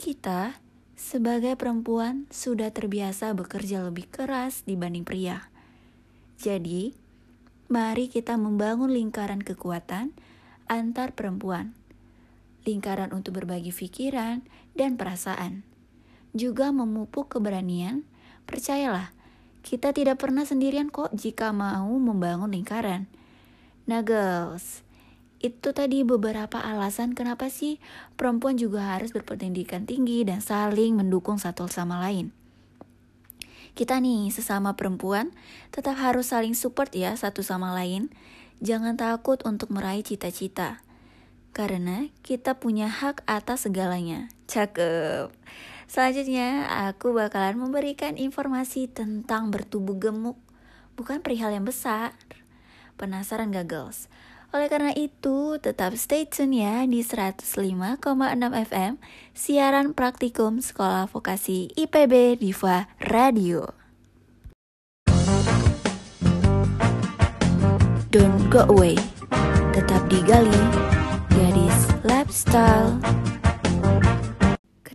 Kita, 0.00 0.58
sebagai 0.98 1.54
perempuan, 1.54 2.26
sudah 2.32 2.72
terbiasa 2.74 3.30
bekerja 3.36 3.86
lebih 3.86 4.10
keras 4.10 4.66
dibanding 4.66 5.06
pria. 5.06 5.46
Jadi, 6.40 6.96
mari 7.70 8.10
kita 8.10 8.34
membangun 8.34 8.90
lingkaran 8.90 9.44
kekuatan 9.44 10.10
antar 10.66 11.12
perempuan, 11.12 11.76
lingkaran 12.66 13.12
untuk 13.12 13.38
berbagi 13.38 13.70
pikiran 13.70 14.42
dan 14.74 14.98
perasaan 14.98 15.74
juga 16.34 16.74
memupuk 16.74 17.38
keberanian, 17.38 18.02
percayalah, 18.44 19.14
kita 19.62 19.94
tidak 19.94 20.18
pernah 20.18 20.42
sendirian 20.42 20.90
kok 20.90 21.14
jika 21.14 21.54
mau 21.54 21.88
membangun 21.94 22.50
lingkaran. 22.50 23.06
Nah 23.84 24.00
girls, 24.00 24.80
itu 25.44 25.76
tadi 25.76 26.08
beberapa 26.08 26.56
alasan 26.56 27.12
kenapa 27.12 27.52
sih 27.52 27.76
perempuan 28.16 28.56
juga 28.56 28.96
harus 28.96 29.12
berpendidikan 29.12 29.84
tinggi 29.84 30.24
dan 30.24 30.40
saling 30.40 30.96
mendukung 30.96 31.36
satu 31.36 31.68
sama 31.68 32.00
lain. 32.00 32.32
Kita 33.74 34.00
nih 34.00 34.32
sesama 34.32 34.72
perempuan 34.72 35.34
tetap 35.68 36.00
harus 36.00 36.32
saling 36.32 36.56
support 36.56 36.94
ya 36.96 37.12
satu 37.12 37.44
sama 37.44 37.76
lain. 37.76 38.08
Jangan 38.64 38.96
takut 38.96 39.42
untuk 39.44 39.68
meraih 39.74 40.00
cita-cita. 40.06 40.80
Karena 41.52 42.08
kita 42.24 42.56
punya 42.56 42.88
hak 42.88 43.26
atas 43.28 43.68
segalanya. 43.68 44.32
Cakep. 44.48 45.34
Selanjutnya, 45.84 46.66
aku 46.88 47.12
bakalan 47.12 47.60
memberikan 47.60 48.16
informasi 48.16 48.88
tentang 48.88 49.52
bertubuh 49.52 50.00
gemuk, 50.00 50.40
bukan 50.96 51.20
perihal 51.20 51.52
yang 51.52 51.68
besar. 51.68 52.16
Penasaran 52.94 53.50
gak 53.50 53.66
girls? 53.66 54.06
Oleh 54.54 54.70
karena 54.70 54.94
itu, 54.94 55.58
tetap 55.58 55.98
stay 55.98 56.30
tune 56.30 56.62
ya 56.62 56.86
di 56.86 57.02
105,6 57.02 57.42
FM, 58.70 59.02
siaran 59.34 59.98
praktikum 59.98 60.62
Sekolah 60.62 61.10
Vokasi 61.10 61.74
IPB 61.74 62.38
Diva 62.38 62.86
Radio. 63.02 63.74
Don't 68.14 68.46
go 68.46 68.62
away, 68.70 68.94
tetap 69.74 70.06
digali, 70.06 70.54
gadis 71.34 71.90
lifestyle 72.06 73.02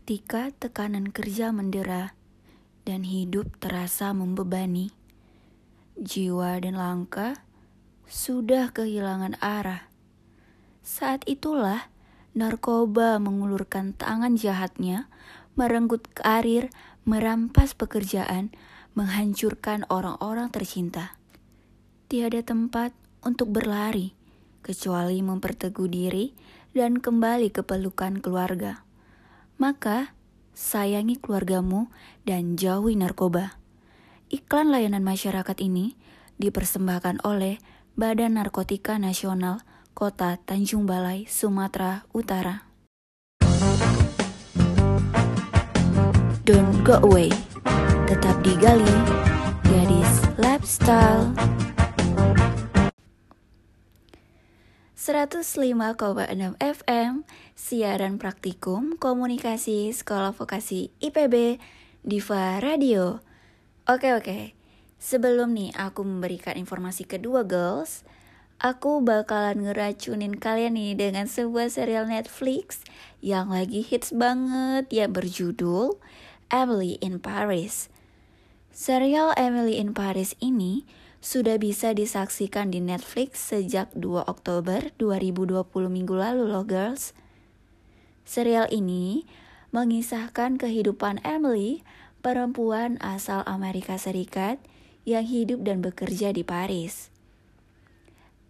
ketika 0.09 0.55
tekanan 0.55 1.11
kerja 1.11 1.51
mendera 1.51 2.15
dan 2.87 3.03
hidup 3.03 3.59
terasa 3.59 4.15
membebani. 4.15 4.95
Jiwa 5.99 6.63
dan 6.63 6.79
langkah 6.79 7.37
sudah 8.09 8.73
kehilangan 8.73 9.37
arah. 9.37 9.85
Saat 10.81 11.29
itulah 11.29 11.93
narkoba 12.33 13.21
mengulurkan 13.21 13.93
tangan 13.93 14.33
jahatnya, 14.33 15.05
merenggut 15.53 16.09
karir, 16.17 16.73
merampas 17.05 17.77
pekerjaan, 17.77 18.49
menghancurkan 18.97 19.85
orang-orang 19.93 20.49
tercinta. 20.49 21.13
Tiada 22.09 22.41
tempat 22.41 22.97
untuk 23.21 23.53
berlari, 23.53 24.17
kecuali 24.65 25.21
memperteguh 25.21 25.85
diri 25.85 26.33
dan 26.73 26.97
kembali 26.97 27.53
ke 27.53 27.61
pelukan 27.61 28.17
keluarga. 28.17 28.81
Maka, 29.61 30.17
sayangi 30.57 31.21
keluargamu 31.21 31.93
dan 32.25 32.57
jauhi 32.57 32.97
narkoba. 32.97 33.61
Iklan 34.33 34.73
layanan 34.73 35.05
masyarakat 35.05 35.57
ini 35.61 35.93
dipersembahkan 36.41 37.21
oleh 37.27 37.61
Badan 37.99 38.39
Narkotika 38.39 38.95
Nasional 38.95 39.59
Kota 39.91 40.39
Tanjung 40.47 40.87
Balai, 40.87 41.27
Sumatera 41.27 42.07
Utara. 42.15 42.63
Don't 46.47 46.79
go 46.87 46.95
away, 47.03 47.27
tetap 48.07 48.39
digali, 48.39 48.87
gadis 49.67 50.23
lifestyle. 50.39 51.35
105,6 54.95 56.55
FM, 56.55 57.27
siaran 57.51 58.15
praktikum 58.15 58.95
komunikasi 58.95 59.91
Sekolah 59.91 60.31
Vokasi 60.31 60.95
IPB 61.03 61.59
Diva 62.07 62.63
Radio. 62.63 63.19
Oke 63.91 64.15
oke, 64.15 64.55
Sebelum 64.99 65.55
nih 65.55 65.71
aku 65.79 66.03
memberikan 66.03 66.59
informasi 66.59 67.07
kedua 67.07 67.47
girls, 67.47 68.03
aku 68.59 68.99
bakalan 68.99 69.63
ngeracunin 69.63 70.35
kalian 70.35 70.75
nih 70.75 70.99
dengan 70.99 71.23
sebuah 71.23 71.71
serial 71.71 72.11
Netflix 72.11 72.83
yang 73.23 73.47
lagi 73.47 73.79
hits 73.79 74.11
banget 74.11 74.91
yang 74.91 75.15
berjudul 75.15 75.95
Emily 76.51 76.99
in 76.99 77.23
Paris. 77.23 77.87
Serial 78.75 79.31
Emily 79.39 79.79
in 79.79 79.95
Paris 79.95 80.35
ini 80.43 80.83
sudah 81.23 81.55
bisa 81.55 81.95
disaksikan 81.95 82.67
di 82.67 82.83
Netflix 82.83 83.55
sejak 83.55 83.91
2 83.95 84.27
Oktober 84.27 84.91
2020 84.99 85.63
minggu 85.87 86.15
lalu 86.15 86.43
loh 86.51 86.67
girls. 86.67 87.15
Serial 88.27 88.67
ini 88.67 89.23
mengisahkan 89.71 90.59
kehidupan 90.59 91.23
Emily, 91.23 91.87
perempuan 92.19 92.99
asal 92.99 93.47
Amerika 93.47 93.95
Serikat 93.95 94.59
yang 95.09 95.25
hidup 95.25 95.65
dan 95.65 95.81
bekerja 95.81 96.29
di 96.29 96.45
Paris. 96.45 97.09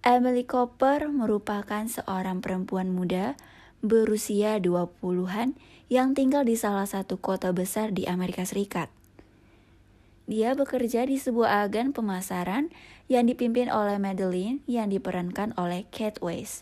Emily 0.03 0.43
Cooper 0.43 1.07
merupakan 1.07 1.87
seorang 1.87 2.43
perempuan 2.43 2.91
muda 2.91 3.39
berusia 3.79 4.59
20-an 4.59 5.55
yang 5.87 6.11
tinggal 6.11 6.43
di 6.43 6.59
salah 6.59 6.83
satu 6.83 7.15
kota 7.15 7.55
besar 7.55 7.95
di 7.95 8.03
Amerika 8.03 8.43
Serikat. 8.43 8.91
Dia 10.29 10.53
bekerja 10.53 11.07
di 11.07 11.15
sebuah 11.17 11.65
agen 11.65 11.95
pemasaran 11.95 12.69
yang 13.09 13.25
dipimpin 13.25 13.71
oleh 13.71 13.97
Madeline 13.97 14.61
yang 14.69 14.91
diperankan 14.91 15.55
oleh 15.57 15.89
Kate 15.89 16.21
Weiss. 16.21 16.61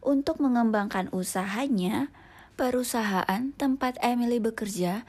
Untuk 0.00 0.40
mengembangkan 0.40 1.12
usahanya, 1.12 2.08
perusahaan 2.56 3.52
tempat 3.60 4.00
Emily 4.00 4.40
bekerja 4.40 5.04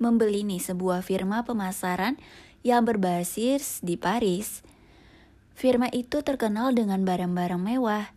membeli 0.00 0.48
nih 0.48 0.64
sebuah 0.64 1.04
firma 1.04 1.44
pemasaran 1.44 2.16
yang 2.60 2.84
berbasis 2.84 3.80
di 3.80 3.96
Paris. 3.96 4.60
Firma 5.56 5.88
itu 5.92 6.20
terkenal 6.24 6.72
dengan 6.72 7.04
barang-barang 7.04 7.60
mewah. 7.60 8.12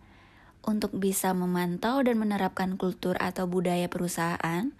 Untuk 0.64 0.96
bisa 0.96 1.36
memantau 1.36 2.00
dan 2.08 2.16
menerapkan 2.16 2.80
kultur 2.80 3.20
atau 3.20 3.44
budaya 3.52 3.92
perusahaan, 3.92 4.72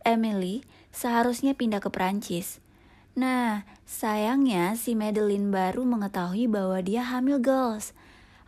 Emily 0.00 0.64
seharusnya 0.88 1.52
pindah 1.52 1.84
ke 1.84 1.92
Prancis. 1.92 2.64
Nah, 3.12 3.68
sayangnya 3.84 4.72
si 4.78 4.96
Madeline 4.96 5.52
baru 5.52 5.84
mengetahui 5.84 6.48
bahwa 6.48 6.80
dia 6.80 7.04
hamil 7.04 7.36
girls. 7.42 7.92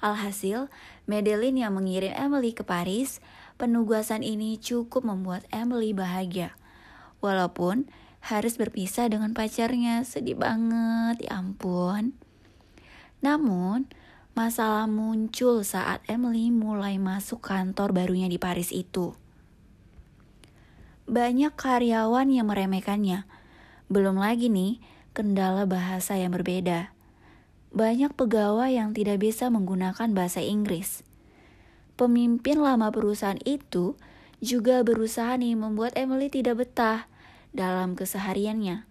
Alhasil, 0.01 0.73
Madeline 1.05 1.61
yang 1.69 1.77
mengirim 1.77 2.17
Emily 2.17 2.57
ke 2.57 2.65
Paris, 2.65 3.21
penugasan 3.61 4.25
ini 4.25 4.57
cukup 4.57 5.05
membuat 5.05 5.45
Emily 5.53 5.93
bahagia. 5.93 6.57
Walaupun 7.21 7.93
harus 8.21 8.57
berpisah 8.61 9.09
dengan 9.09 9.33
pacarnya. 9.33 10.05
Sedih 10.05 10.37
banget, 10.37 11.27
ya 11.27 11.41
ampun. 11.41 12.15
Namun, 13.21 13.89
masalah 14.33 14.89
muncul 14.89 15.65
saat 15.65 16.01
Emily 16.09 16.49
mulai 16.49 16.97
masuk 16.97 17.45
kantor 17.45 17.93
barunya 17.93 18.29
di 18.29 18.41
Paris 18.41 18.73
itu. 18.73 19.13
Banyak 21.11 21.59
karyawan 21.59 22.31
yang 22.31 22.47
meremehkannya. 22.49 23.27
Belum 23.91 24.15
lagi 24.15 24.47
nih, 24.47 24.79
kendala 25.11 25.67
bahasa 25.67 26.15
yang 26.15 26.31
berbeda. 26.31 26.95
Banyak 27.75 28.15
pegawai 28.15 28.71
yang 28.71 28.95
tidak 28.95 29.19
bisa 29.23 29.51
menggunakan 29.51 30.15
bahasa 30.15 30.39
Inggris. 30.39 31.03
Pemimpin 31.99 32.63
lama 32.63 32.89
perusahaan 32.95 33.39
itu 33.43 33.99
juga 34.41 34.81
berusaha 34.81 35.37
nih 35.37 35.53
membuat 35.53 35.93
Emily 36.01 36.33
tidak 36.33 36.65
betah 36.65 37.11
dalam 37.51 37.99
kesehariannya. 37.99 38.87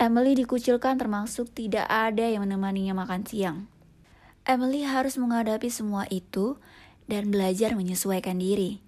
Emily 0.00 0.32
dikucilkan 0.34 0.96
termasuk 0.96 1.52
tidak 1.52 1.84
ada 1.86 2.24
yang 2.24 2.48
menemaninya 2.48 2.96
makan 2.96 3.22
siang. 3.28 3.58
Emily 4.42 4.82
harus 4.82 5.14
menghadapi 5.20 5.70
semua 5.70 6.08
itu 6.10 6.58
dan 7.06 7.30
belajar 7.30 7.78
menyesuaikan 7.78 8.42
diri. 8.42 8.82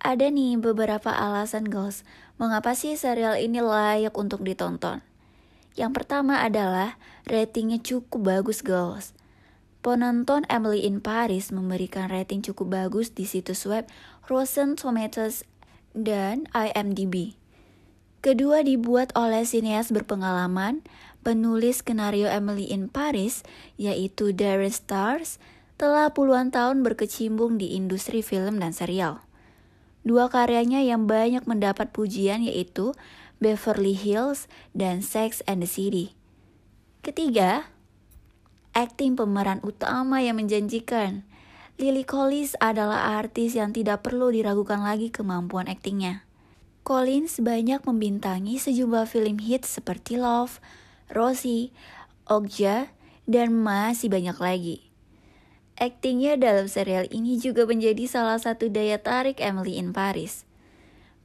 Ada 0.00 0.32
nih 0.32 0.56
beberapa 0.56 1.12
alasan 1.12 1.68
girls 1.68 2.02
mengapa 2.40 2.72
sih 2.72 2.96
serial 2.96 3.36
ini 3.36 3.60
layak 3.60 4.16
untuk 4.16 4.40
ditonton. 4.40 5.04
Yang 5.76 5.92
pertama 6.02 6.40
adalah 6.40 6.96
ratingnya 7.28 7.78
cukup 7.78 8.20
bagus 8.24 8.64
girls. 8.64 9.12
Penonton 9.80 10.44
Emily 10.48 10.84
in 10.84 11.00
Paris 11.00 11.52
memberikan 11.52 12.12
rating 12.12 12.44
cukup 12.44 12.72
bagus 12.72 13.12
di 13.12 13.24
situs 13.24 13.64
web 13.64 13.88
Rotten 14.28 14.76
Tomatoes 14.76 15.44
dan 15.96 16.44
IMDb. 16.52 17.39
Kedua 18.20 18.60
dibuat 18.60 19.16
oleh 19.16 19.48
sineas 19.48 19.88
berpengalaman, 19.88 20.84
penulis 21.24 21.80
skenario 21.80 22.28
Emily 22.28 22.68
in 22.68 22.92
Paris, 22.92 23.40
yaitu 23.80 24.36
Darren 24.36 24.68
Stars, 24.68 25.40
telah 25.80 26.12
puluhan 26.12 26.52
tahun 26.52 26.84
berkecimpung 26.84 27.56
di 27.56 27.72
industri 27.72 28.20
film 28.20 28.60
dan 28.60 28.76
serial. 28.76 29.24
Dua 30.04 30.28
karyanya 30.28 30.84
yang 30.84 31.08
banyak 31.08 31.48
mendapat 31.48 31.96
pujian 31.96 32.44
yaitu 32.44 32.92
Beverly 33.40 33.96
Hills 33.96 34.52
dan 34.76 35.00
Sex 35.00 35.40
and 35.48 35.64
the 35.64 35.68
City. 35.68 36.12
Ketiga, 37.00 37.72
akting 38.76 39.16
pemeran 39.16 39.64
utama 39.64 40.20
yang 40.20 40.36
menjanjikan. 40.36 41.24
Lily 41.80 42.04
Collins 42.04 42.52
adalah 42.60 43.16
artis 43.16 43.56
yang 43.56 43.72
tidak 43.72 44.04
perlu 44.04 44.28
diragukan 44.28 44.84
lagi 44.84 45.08
kemampuan 45.08 45.64
aktingnya. 45.72 46.28
Collins 46.90 47.38
banyak 47.38 47.86
membintangi 47.86 48.58
sejumlah 48.58 49.06
film 49.06 49.38
hits 49.38 49.78
seperti 49.78 50.18
Love, 50.18 50.58
Rosie, 51.14 51.70
Okja, 52.26 52.90
dan 53.30 53.54
masih 53.54 54.10
banyak 54.10 54.34
lagi. 54.42 54.90
Aktingnya 55.78 56.34
dalam 56.34 56.66
serial 56.66 57.06
ini 57.14 57.38
juga 57.38 57.62
menjadi 57.62 58.10
salah 58.10 58.42
satu 58.42 58.66
daya 58.74 58.98
tarik 58.98 59.38
Emily 59.38 59.78
in 59.78 59.94
Paris. 59.94 60.42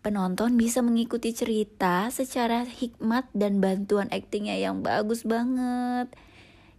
Penonton 0.06 0.54
bisa 0.54 0.86
mengikuti 0.86 1.34
cerita 1.34 2.14
secara 2.14 2.70
hikmat 2.70 3.26
dan 3.34 3.58
bantuan 3.58 4.06
aktingnya 4.14 4.62
yang 4.62 4.86
bagus 4.86 5.26
banget. 5.26 6.14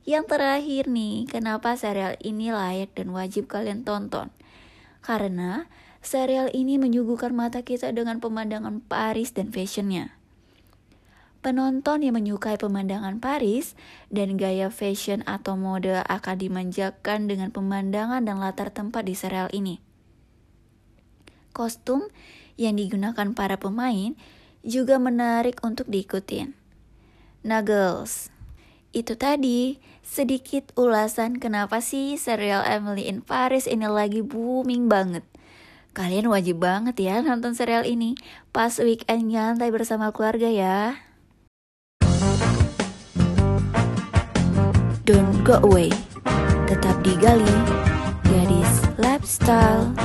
Yang 0.07 0.31
terakhir 0.31 0.87
nih, 0.87 1.27
kenapa 1.27 1.75
serial 1.75 2.15
ini 2.23 2.55
layak 2.55 2.95
dan 2.95 3.11
wajib 3.11 3.51
kalian 3.51 3.83
tonton? 3.83 4.31
Karena 5.03 5.67
serial 6.07 6.47
ini 6.55 6.79
menyuguhkan 6.79 7.35
mata 7.35 7.67
kita 7.67 7.91
dengan 7.91 8.23
pemandangan 8.23 8.79
Paris 8.87 9.35
dan 9.35 9.51
fashionnya. 9.51 10.15
Penonton 11.43 12.07
yang 12.07 12.15
menyukai 12.15 12.59
pemandangan 12.59 13.19
Paris 13.19 13.75
dan 14.11 14.39
gaya 14.39 14.71
fashion 14.71 15.27
atau 15.27 15.59
mode 15.59 16.03
akan 16.07 16.37
dimanjakan 16.39 17.27
dengan 17.27 17.51
pemandangan 17.51 18.23
dan 18.23 18.39
latar 18.39 18.71
tempat 18.71 19.03
di 19.07 19.15
serial 19.19 19.51
ini. 19.51 19.83
Kostum 21.51 22.07
yang 22.55 22.79
digunakan 22.79 23.35
para 23.35 23.59
pemain 23.59 24.15
juga 24.67 24.99
menarik 24.99 25.63
untuk 25.63 25.87
diikutin. 25.87 26.55
Nah 27.47 27.63
girls, 27.63 28.35
itu 28.91 29.15
tadi 29.15 29.79
sedikit 30.03 30.75
ulasan 30.75 31.39
kenapa 31.39 31.79
sih 31.79 32.19
serial 32.19 32.67
Emily 32.67 33.07
in 33.07 33.23
Paris 33.23 33.71
ini 33.71 33.87
lagi 33.87 34.25
booming 34.25 34.91
banget. 34.91 35.23
Kalian 35.97 36.29
wajib 36.29 36.61
banget 36.61 37.01
ya 37.01 37.25
nonton 37.25 37.57
serial 37.57 37.89
ini. 37.89 38.21
Pas 38.53 38.69
weekend 38.77 39.33
nyantai 39.33 39.73
bersama 39.73 40.13
keluarga 40.13 40.45
ya. 40.53 41.01
Don't 45.09 45.41
go 45.41 45.57
away. 45.65 45.89
Tetap 46.69 47.01
digali. 47.01 47.49
Gadis 48.29 48.85
Lifestyle. 49.01 49.97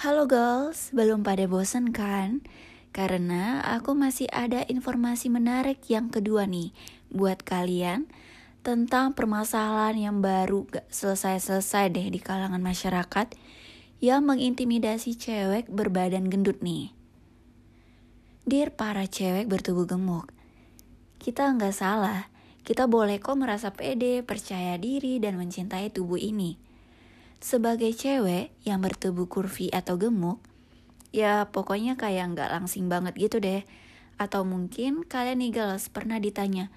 Halo 0.00 0.24
girls, 0.24 0.96
belum 0.96 1.20
pada 1.28 1.44
bosen 1.44 1.92
kan? 1.92 2.40
Karena 2.96 3.60
aku 3.68 3.92
masih 3.92 4.32
ada 4.32 4.64
informasi 4.64 5.28
menarik 5.28 5.84
yang 5.92 6.08
kedua 6.08 6.48
nih 6.48 6.72
buat 7.12 7.44
kalian 7.44 8.08
tentang 8.62 9.10
permasalahan 9.10 9.98
yang 9.98 10.16
baru 10.22 10.62
gak 10.70 10.86
selesai-selesai 10.86 11.90
deh 11.90 12.08
di 12.14 12.22
kalangan 12.22 12.62
masyarakat 12.62 13.34
yang 13.98 14.22
mengintimidasi 14.22 15.18
cewek 15.18 15.66
berbadan 15.66 16.30
gendut 16.30 16.62
nih. 16.62 16.94
Dear 18.46 18.74
para 18.74 19.06
cewek 19.06 19.46
bertubuh 19.50 19.86
gemuk, 19.86 20.30
kita 21.22 21.46
nggak 21.54 21.74
salah, 21.74 22.26
kita 22.66 22.90
boleh 22.90 23.22
kok 23.22 23.38
merasa 23.38 23.70
pede, 23.70 24.26
percaya 24.26 24.74
diri, 24.74 25.22
dan 25.22 25.38
mencintai 25.38 25.94
tubuh 25.94 26.18
ini. 26.18 26.58
Sebagai 27.38 27.94
cewek 27.94 28.50
yang 28.66 28.82
bertubuh 28.82 29.30
kurvi 29.30 29.70
atau 29.70 29.94
gemuk, 29.98 30.42
ya 31.14 31.46
pokoknya 31.50 31.94
kayak 31.94 32.34
nggak 32.34 32.50
langsing 32.50 32.90
banget 32.90 33.14
gitu 33.14 33.38
deh. 33.38 33.62
Atau 34.18 34.42
mungkin 34.42 35.06
kalian 35.06 35.38
nih 35.42 35.50
girls 35.54 35.86
pernah 35.86 36.18
ditanya, 36.18 36.74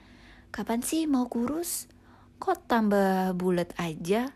kapan 0.55 0.79
sih 0.79 1.03
mau 1.03 1.27
kurus? 1.27 1.91
Kok 2.39 2.71
tambah 2.71 3.35
bulat 3.35 3.75
aja? 3.75 4.31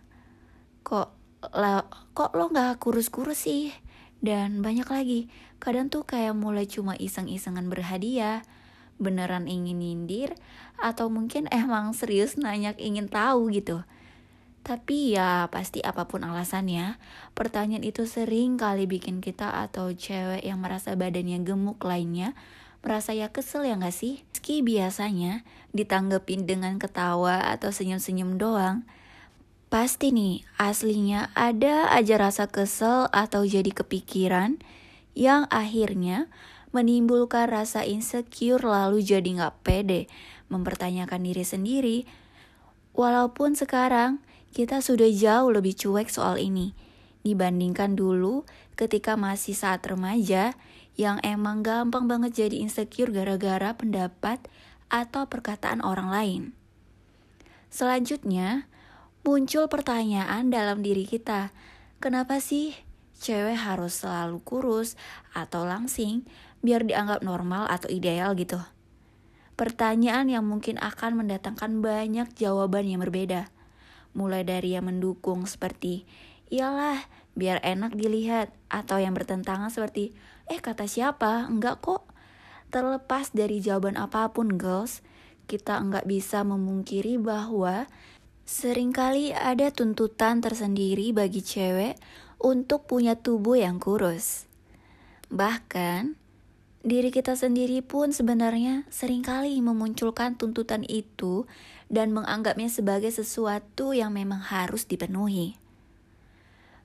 Kok 0.84 1.20
lah 1.56 1.88
kok 2.12 2.36
lo 2.36 2.52
nggak 2.52 2.84
kurus-kurus 2.84 3.48
sih 3.48 3.72
dan 4.20 4.60
banyak 4.60 4.88
lagi 4.92 5.32
kadang 5.64 5.88
tuh 5.88 6.04
kayak 6.04 6.36
mulai 6.36 6.68
cuma 6.68 7.00
iseng-isengan 7.00 7.72
berhadiah 7.72 8.44
beneran 9.00 9.48
ingin 9.48 9.80
nyindir 9.80 10.36
atau 10.76 11.08
mungkin 11.08 11.48
emang 11.56 11.96
serius 11.96 12.36
nanya 12.36 12.76
ingin 12.76 13.08
tahu 13.08 13.48
gitu 13.56 13.88
tapi 14.60 15.16
ya 15.16 15.48
pasti 15.48 15.80
apa 15.80 16.04
pun 16.12 16.28
alasannya 16.28 17.00
pertanyaan 17.32 17.88
itu 17.88 18.04
sering 18.04 18.60
kali 18.60 18.92
bikin 18.92 19.24
kita 19.24 19.64
atau 19.64 19.96
cewek 19.96 20.44
yang 20.44 20.60
merasa 20.60 21.00
badannya 21.00 21.40
gemuk 21.48 21.80
lainnya 21.88 22.36
merasa 22.82 23.12
ya 23.16 23.30
kesel 23.30 23.68
ya 23.68 23.76
gak 23.76 23.96
sih? 23.96 24.24
Meski 24.32 24.66
biasanya 24.66 25.46
ditanggepin 25.76 26.48
dengan 26.50 26.82
ketawa 26.82 27.52
atau 27.54 27.70
senyum-senyum 27.70 28.40
doang, 28.40 28.88
Pasti 29.70 30.10
nih, 30.10 30.42
aslinya 30.58 31.30
ada 31.38 31.94
aja 31.94 32.18
rasa 32.18 32.50
kesel 32.50 33.06
atau 33.14 33.46
jadi 33.46 33.70
kepikiran 33.70 34.58
yang 35.14 35.46
akhirnya 35.54 36.26
menimbulkan 36.74 37.46
rasa 37.46 37.86
insecure 37.86 38.66
lalu 38.66 39.06
jadi 39.06 39.30
gak 39.38 39.62
pede, 39.62 40.10
mempertanyakan 40.50 41.22
diri 41.22 41.46
sendiri. 41.46 41.98
Walaupun 42.98 43.54
sekarang 43.54 44.26
kita 44.58 44.82
sudah 44.82 45.06
jauh 45.14 45.54
lebih 45.54 45.78
cuek 45.78 46.10
soal 46.10 46.42
ini, 46.42 46.74
dibandingkan 47.22 47.94
dulu 47.94 48.50
ketika 48.74 49.14
masih 49.22 49.54
saat 49.54 49.86
remaja 49.86 50.58
yang 51.00 51.24
emang 51.24 51.64
gampang 51.64 52.12
banget 52.12 52.44
jadi 52.44 52.60
insecure 52.60 53.16
gara-gara 53.16 53.72
pendapat 53.72 54.44
atau 54.92 55.32
perkataan 55.32 55.80
orang 55.80 56.12
lain. 56.12 56.42
Selanjutnya, 57.72 58.68
muncul 59.24 59.72
pertanyaan 59.72 60.52
dalam 60.52 60.84
diri 60.84 61.08
kita, 61.08 61.56
kenapa 62.04 62.44
sih 62.44 62.76
cewek 63.16 63.56
harus 63.56 64.04
selalu 64.04 64.44
kurus 64.44 65.00
atau 65.32 65.64
langsing 65.64 66.28
biar 66.60 66.84
dianggap 66.84 67.24
normal 67.24 67.72
atau 67.72 67.88
ideal 67.88 68.36
gitu? 68.36 68.60
Pertanyaan 69.56 70.28
yang 70.28 70.44
mungkin 70.44 70.76
akan 70.84 71.24
mendatangkan 71.24 71.80
banyak 71.80 72.28
jawaban 72.36 72.92
yang 72.92 73.00
berbeda. 73.00 73.48
Mulai 74.12 74.44
dari 74.44 74.76
yang 74.76 74.92
mendukung 74.92 75.48
seperti, 75.48 76.04
iyalah 76.52 77.08
biar 77.40 77.64
enak 77.64 77.96
dilihat, 77.96 78.52
atau 78.68 79.00
yang 79.00 79.16
bertentangan 79.16 79.72
seperti, 79.72 80.12
eh 80.50 80.60
kata 80.60 80.90
siapa, 80.90 81.46
enggak 81.48 81.86
kok. 81.86 82.10
Terlepas 82.74 83.32
dari 83.32 83.62
jawaban 83.62 83.96
apa 83.96 84.30
pun 84.34 84.58
girls, 84.58 85.06
kita 85.46 85.78
enggak 85.78 86.10
bisa 86.10 86.42
memungkiri 86.42 87.22
bahwa 87.22 87.90
Seringkali 88.50 89.30
ada 89.30 89.70
tuntutan 89.70 90.42
tersendiri 90.42 91.14
bagi 91.14 91.46
cewek 91.46 92.02
untuk 92.42 92.90
punya 92.90 93.14
tubuh 93.14 93.62
yang 93.62 93.78
kurus. 93.78 94.50
Bahkan, 95.30 96.18
diri 96.82 97.14
kita 97.14 97.38
sendiri 97.38 97.86
pun 97.86 98.10
sebenarnya 98.10 98.90
sering 98.90 99.22
kali 99.22 99.62
memunculkan 99.62 100.34
tuntutan 100.34 100.82
itu 100.82 101.46
dan 101.94 102.10
menganggapnya 102.10 102.74
sebagai 102.74 103.14
sesuatu 103.14 103.94
yang 103.94 104.18
memang 104.18 104.42
harus 104.42 104.90
dipenuhi. 104.90 105.54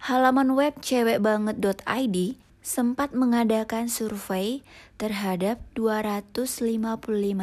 Halaman 0.04 0.52
web 0.52 0.76
cewekbanget.id 0.84 2.16
sempat 2.64 3.12
mengadakan 3.12 3.92
survei 3.92 4.64
terhadap 4.96 5.60
255 5.76 6.72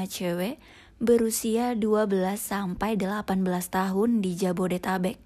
cewek 0.09 0.57
berusia 0.97 1.77
12 1.77 2.09
sampai 2.41 2.97
18 2.97 3.45
tahun 3.69 4.25
di 4.25 4.33
Jabodetabek 4.33 5.21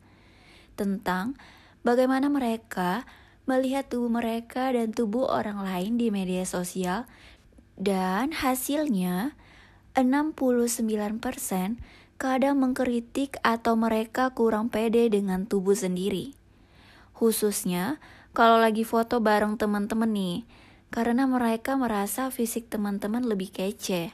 tentang 0.76 1.40
bagaimana 1.88 2.28
mereka 2.28 3.08
melihat 3.48 3.88
tubuh 3.88 4.12
mereka 4.12 4.76
dan 4.76 4.92
tubuh 4.92 5.32
orang 5.32 5.64
lain 5.64 5.96
di 5.96 6.12
media 6.12 6.44
sosial 6.44 7.08
dan 7.80 8.36
hasilnya 8.36 9.32
69% 9.96 10.76
kadang 12.20 12.56
mengkritik 12.60 13.40
atau 13.48 13.80
mereka 13.80 14.36
kurang 14.36 14.68
pede 14.68 15.08
dengan 15.08 15.48
tubuh 15.48 15.76
sendiri. 15.76 16.36
Khususnya 17.16 18.04
kalau 18.36 18.60
lagi 18.60 18.84
foto 18.84 19.24
bareng 19.24 19.56
teman-teman 19.56 20.12
nih, 20.12 20.38
karena 20.92 21.24
mereka 21.26 21.80
merasa 21.80 22.28
fisik 22.30 22.68
teman-teman 22.68 23.24
lebih 23.24 23.50
kece 23.50 24.12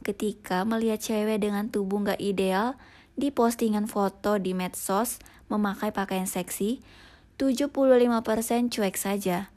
ketika 0.00 0.64
melihat 0.64 0.96
cewek 0.96 1.44
dengan 1.44 1.68
tubuh 1.68 2.00
gak 2.00 2.20
ideal 2.24 2.80
di 3.20 3.28
postingan 3.28 3.84
foto 3.84 4.40
di 4.40 4.56
medsos 4.56 5.20
memakai 5.52 5.92
pakaian 5.92 6.24
seksi, 6.24 6.80
75% 7.36 8.72
cuek 8.72 8.96
saja. 8.96 9.52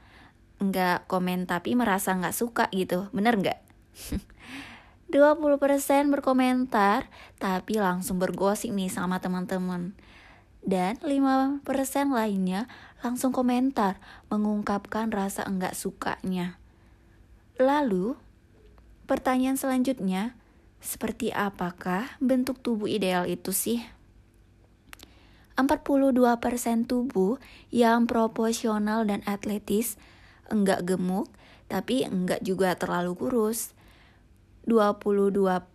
Nggak 0.60 1.08
komen 1.08 1.48
tapi 1.48 1.76
merasa 1.76 2.12
nggak 2.12 2.36
suka 2.36 2.68
gitu, 2.76 3.08
bener 3.16 3.40
nggak? 3.40 3.60
20% 5.14 6.10
berkomentar 6.10 7.06
tapi 7.38 7.78
langsung 7.78 8.18
bergosip 8.18 8.74
nih 8.74 8.90
sama 8.90 9.22
teman-teman. 9.22 9.96
Dan 10.64 10.96
5% 11.04 11.64
lainnya 12.12 12.72
langsung 13.04 13.36
komentar 13.36 14.00
mengungkapkan 14.32 15.12
rasa 15.12 15.44
enggak 15.44 15.76
sukanya. 15.76 16.56
Lalu, 17.60 18.16
Pertanyaan 19.04 19.60
selanjutnya, 19.60 20.32
seperti 20.80 21.36
apakah 21.36 22.16
bentuk 22.24 22.64
tubuh 22.64 22.88
ideal 22.88 23.28
itu 23.28 23.52
sih? 23.52 23.84
42% 25.60 26.16
tubuh 26.88 27.36
yang 27.68 28.08
proporsional 28.08 29.04
dan 29.04 29.20
atletis, 29.28 30.00
enggak 30.48 30.88
gemuk, 30.88 31.28
tapi 31.68 32.08
enggak 32.08 32.40
juga 32.48 32.80
terlalu 32.80 33.12
kurus. 33.20 33.76
22% 34.72 35.68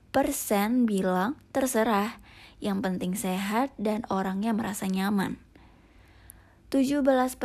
bilang 0.89 1.37
terserah, 1.53 2.17
yang 2.65 2.81
penting 2.81 3.13
sehat 3.13 3.77
dan 3.77 4.09
orangnya 4.09 4.57
merasa 4.57 4.89
nyaman. 4.89 5.37
17% 6.69 7.41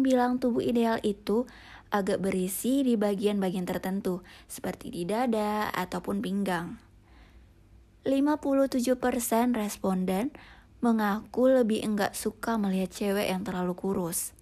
bilang 0.00 0.40
tubuh 0.40 0.64
ideal 0.64 0.96
itu 1.04 1.44
agak 1.92 2.24
berisi 2.24 2.80
di 2.80 2.96
bagian-bagian 2.96 3.68
tertentu, 3.68 4.24
seperti 4.48 4.90
di 4.90 5.04
dada 5.04 5.68
ataupun 5.70 6.24
pinggang. 6.24 6.80
57% 8.04 9.56
responden 9.56 10.34
mengaku 10.84 11.48
lebih 11.48 11.80
enggak 11.80 12.12
suka 12.12 12.60
melihat 12.60 12.92
cewek 12.92 13.30
yang 13.30 13.40
terlalu 13.40 13.72
kurus. 13.72 14.36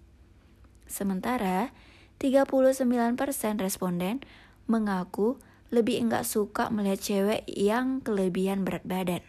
Sementara, 0.89 1.71
39% 2.19 3.15
responden 3.59 4.19
mengaku 4.67 5.39
lebih 5.71 6.03
enggak 6.03 6.27
suka 6.27 6.67
melihat 6.73 6.99
cewek 6.99 7.41
yang 7.47 8.03
kelebihan 8.03 8.67
berat 8.67 8.83
badan. 8.83 9.23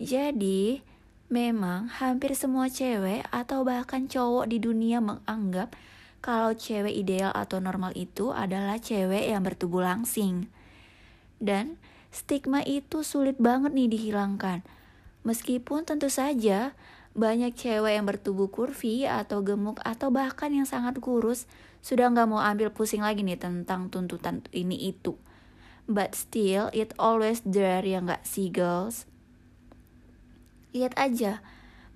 Jadi, 0.00 0.84
memang 1.30 1.88
hampir 1.88 2.34
semua 2.34 2.66
cewek 2.66 3.24
atau 3.30 3.62
bahkan 3.62 4.10
cowok 4.10 4.50
di 4.50 4.58
dunia 4.58 4.98
menganggap 4.98 5.72
kalau 6.20 6.52
cewek 6.52 6.92
ideal 6.92 7.32
atau 7.32 7.62
normal 7.62 7.96
itu 7.96 8.34
adalah 8.34 8.76
cewek 8.76 9.30
yang 9.30 9.40
bertubuh 9.40 9.80
langsing. 9.80 10.52
Dan 11.40 11.80
stigma 12.12 12.60
itu 12.66 13.00
sulit 13.00 13.40
banget 13.40 13.72
nih 13.72 13.88
dihilangkan. 13.88 14.60
Meskipun 15.24 15.88
tentu 15.88 16.12
saja 16.12 16.76
banyak 17.16 17.56
cewek 17.56 17.96
yang 17.96 18.04
bertubuh 18.04 18.52
kurvi 18.52 19.08
atau 19.08 19.40
gemuk 19.40 19.80
atau 19.80 20.12
bahkan 20.12 20.52
yang 20.52 20.68
sangat 20.68 21.00
kurus 21.00 21.48
sudah 21.80 22.12
nggak 22.12 22.28
mau 22.28 22.44
ambil 22.44 22.68
pusing 22.68 23.00
lagi 23.00 23.24
nih 23.24 23.40
tentang 23.40 23.88
tuntutan 23.88 24.44
ini 24.52 24.92
itu. 24.92 25.16
but 25.90 26.14
still 26.14 26.70
it 26.70 26.94
always 27.02 27.42
there 27.42 27.82
ya 27.82 27.98
nggak 27.98 28.22
sih 28.22 28.46
girls? 28.46 29.09
Lihat 30.70 30.94
aja, 30.94 31.42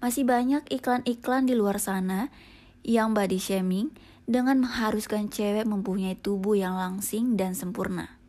masih 0.03 0.27
banyak 0.27 0.67
iklan-iklan 0.69 1.47
di 1.47 1.55
luar 1.55 1.79
sana 1.79 2.29
yang 2.85 3.17
body 3.17 3.41
shaming 3.41 3.95
dengan 4.25 4.61
mengharuskan 4.61 5.33
cewek 5.33 5.65
mempunyai 5.65 6.17
tubuh 6.17 6.57
yang 6.57 6.77
langsing 6.77 7.39
dan 7.39 7.57
sempurna. 7.57 8.21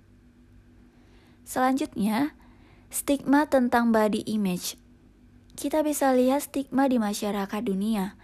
Selanjutnya, 1.45 2.33
stigma 2.89 3.45
tentang 3.45 3.93
body 3.93 4.25
image. 4.27 4.77
Kita 5.55 5.85
bisa 5.85 6.11
lihat 6.11 6.51
stigma 6.51 6.89
di 6.91 6.99
masyarakat 6.99 7.61
dunia. 7.63 8.19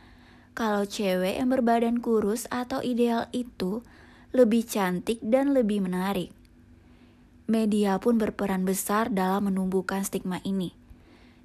Kalau 0.51 0.83
cewek 0.83 1.39
yang 1.39 1.47
berbadan 1.47 2.03
kurus 2.03 2.43
atau 2.51 2.83
ideal 2.83 3.31
itu 3.31 3.85
lebih 4.35 4.67
cantik 4.67 5.23
dan 5.23 5.55
lebih 5.55 5.79
menarik. 5.79 6.35
Media 7.47 7.99
pun 7.99 8.19
berperan 8.19 8.67
besar 8.67 9.11
dalam 9.11 9.47
menumbuhkan 9.47 10.03
stigma 10.03 10.43
ini. 10.43 10.80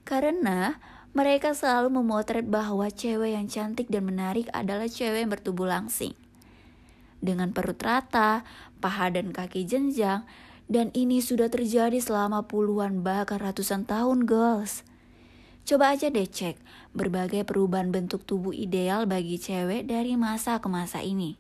Karena 0.07 0.79
mereka 1.11 1.51
selalu 1.51 1.99
memotret 1.99 2.47
bahwa 2.47 2.87
cewek 2.87 3.35
yang 3.35 3.51
cantik 3.51 3.91
dan 3.91 4.07
menarik 4.07 4.47
adalah 4.55 4.87
cewek 4.87 5.27
yang 5.27 5.33
bertubuh 5.35 5.67
langsing. 5.67 6.15
Dengan 7.19 7.51
perut 7.51 7.81
rata, 7.83 8.47
paha 8.79 9.11
dan 9.11 9.35
kaki 9.35 9.67
jenjang, 9.67 10.23
dan 10.71 10.95
ini 10.95 11.19
sudah 11.19 11.51
terjadi 11.51 11.99
selama 11.99 12.47
puluhan 12.47 13.03
bahkan 13.03 13.43
ratusan 13.43 13.83
tahun, 13.83 14.31
girls. 14.31 14.87
Coba 15.67 15.99
aja 15.99 16.07
deh 16.07 16.31
cek 16.31 16.55
berbagai 16.95 17.43
perubahan 17.43 17.91
bentuk 17.91 18.23
tubuh 18.23 18.55
ideal 18.55 19.11
bagi 19.11 19.43
cewek 19.43 19.91
dari 19.91 20.15
masa 20.15 20.63
ke 20.63 20.71
masa 20.71 21.03
ini. 21.03 21.35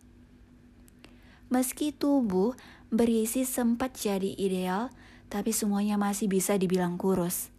Meski 1.46 1.94
tubuh 1.94 2.59
berisi 2.90 3.46
sempat 3.46 3.94
jadi 3.94 4.35
ideal, 4.35 4.90
tapi 5.31 5.55
semuanya 5.55 5.94
masih 5.94 6.26
bisa 6.26 6.59
dibilang 6.59 6.98
kurus. 6.98 7.55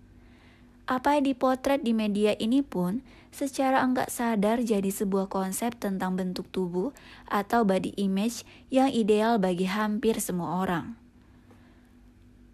Apa 0.87 1.19
yang 1.19 1.27
dipotret 1.27 1.83
di 1.83 1.91
media 1.91 2.31
ini 2.39 2.63
pun 2.63 3.03
secara 3.35 3.83
enggak 3.83 4.07
sadar 4.07 4.63
jadi 4.63 4.87
sebuah 4.87 5.27
konsep 5.27 5.75
tentang 5.75 6.15
bentuk 6.15 6.47
tubuh 6.47 6.95
atau 7.27 7.67
body 7.67 7.91
image 7.99 8.47
yang 8.71 8.87
ideal 8.87 9.35
bagi 9.35 9.67
hampir 9.67 10.15
semua 10.23 10.63
orang. 10.63 10.95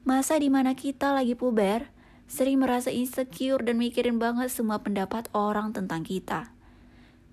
Masa 0.02 0.42
di 0.42 0.50
mana 0.50 0.74
kita 0.74 1.14
lagi 1.14 1.38
puber, 1.38 1.88
sering 2.26 2.60
merasa 2.60 2.90
insecure 2.90 3.62
dan 3.62 3.78
mikirin 3.78 4.18
banget 4.18 4.50
semua 4.50 4.82
pendapat 4.82 5.30
orang 5.38 5.70
tentang 5.72 6.02
kita. 6.02 6.50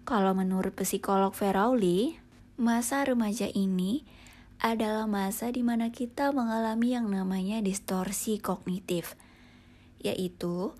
Kalau 0.04 0.36
menurut 0.36 0.76
psikolog 0.76 1.32
Ferauli, 1.32 2.20
masa 2.60 3.02
remaja 3.08 3.48
ini 3.48 4.04
adalah 4.60 5.08
masa 5.08 5.48
di 5.48 5.64
mana 5.64 5.88
kita 5.88 6.36
mengalami 6.36 6.92
yang 6.92 7.08
namanya 7.08 7.64
distorsi 7.64 8.36
kognitif, 8.36 9.16
yaitu 10.04 10.76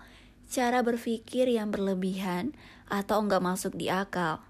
cara 0.51 0.83
berpikir 0.83 1.47
yang 1.47 1.71
berlebihan 1.71 2.51
atau 2.91 3.23
enggak 3.23 3.39
masuk 3.39 3.79
di 3.79 3.87
akal, 3.87 4.43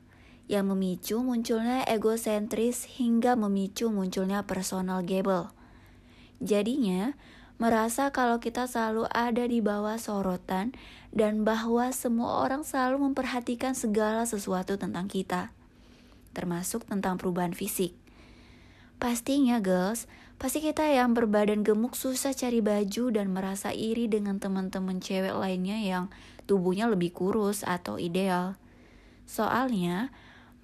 yang 0.50 0.66
memicu 0.66 1.22
munculnya 1.22 1.86
egosentris 1.86 2.90
hingga 2.98 3.38
memicu 3.38 3.94
munculnya 3.94 4.42
personal 4.50 5.06
gable. 5.06 5.54
Jadinya, 6.42 7.14
merasa 7.62 8.10
kalau 8.10 8.42
kita 8.42 8.66
selalu 8.66 9.06
ada 9.14 9.46
di 9.46 9.62
bawah 9.62 10.02
sorotan 10.02 10.74
dan 11.14 11.46
bahwa 11.46 11.94
semua 11.94 12.42
orang 12.42 12.66
selalu 12.66 13.14
memperhatikan 13.14 13.78
segala 13.78 14.26
sesuatu 14.26 14.82
tentang 14.82 15.06
kita, 15.06 15.54
termasuk 16.34 16.90
tentang 16.90 17.22
perubahan 17.22 17.54
fisik. 17.54 17.94
Pastinya, 18.98 19.62
girls, 19.62 20.10
Pasti 20.42 20.58
kita 20.58 20.90
yang 20.90 21.14
berbadan 21.14 21.62
gemuk 21.62 21.94
susah 21.94 22.34
cari 22.34 22.66
baju 22.66 23.14
dan 23.14 23.30
merasa 23.30 23.70
iri 23.78 24.10
dengan 24.10 24.42
teman-teman 24.42 24.98
cewek 24.98 25.38
lainnya 25.38 25.78
yang 25.78 26.10
tubuhnya 26.50 26.90
lebih 26.90 27.14
kurus 27.14 27.62
atau 27.62 28.02
ideal. 28.02 28.58
Soalnya, 29.30 30.10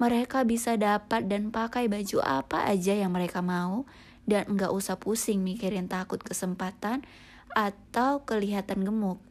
mereka 0.01 0.41
bisa 0.49 0.81
dapat 0.81 1.29
dan 1.29 1.53
pakai 1.53 1.85
baju 1.93 2.25
apa 2.25 2.65
aja 2.65 2.97
yang 2.97 3.13
mereka 3.13 3.45
mau 3.45 3.85
dan 4.25 4.49
nggak 4.49 4.73
usah 4.73 4.97
pusing 4.97 5.45
mikirin 5.45 5.85
takut 5.85 6.25
kesempatan 6.25 7.05
atau 7.53 8.25
kelihatan 8.25 8.81
gemuk. 8.81 9.21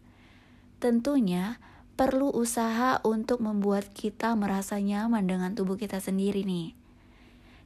Tentunya, 0.79 1.59
perlu 1.99 2.31
usaha 2.31 3.03
untuk 3.03 3.43
membuat 3.43 3.91
kita 3.91 4.39
merasa 4.39 4.79
nyaman 4.79 5.27
dengan 5.27 5.59
tubuh 5.59 5.75
kita 5.75 5.99
sendiri 5.99 6.47
nih. 6.47 6.71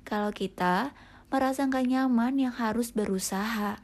Kalau 0.08 0.32
kita 0.32 0.96
merasa 1.30 1.64
gak 1.70 1.86
nyaman 1.86 2.42
yang 2.42 2.54
harus 2.54 2.90
berusaha, 2.90 3.78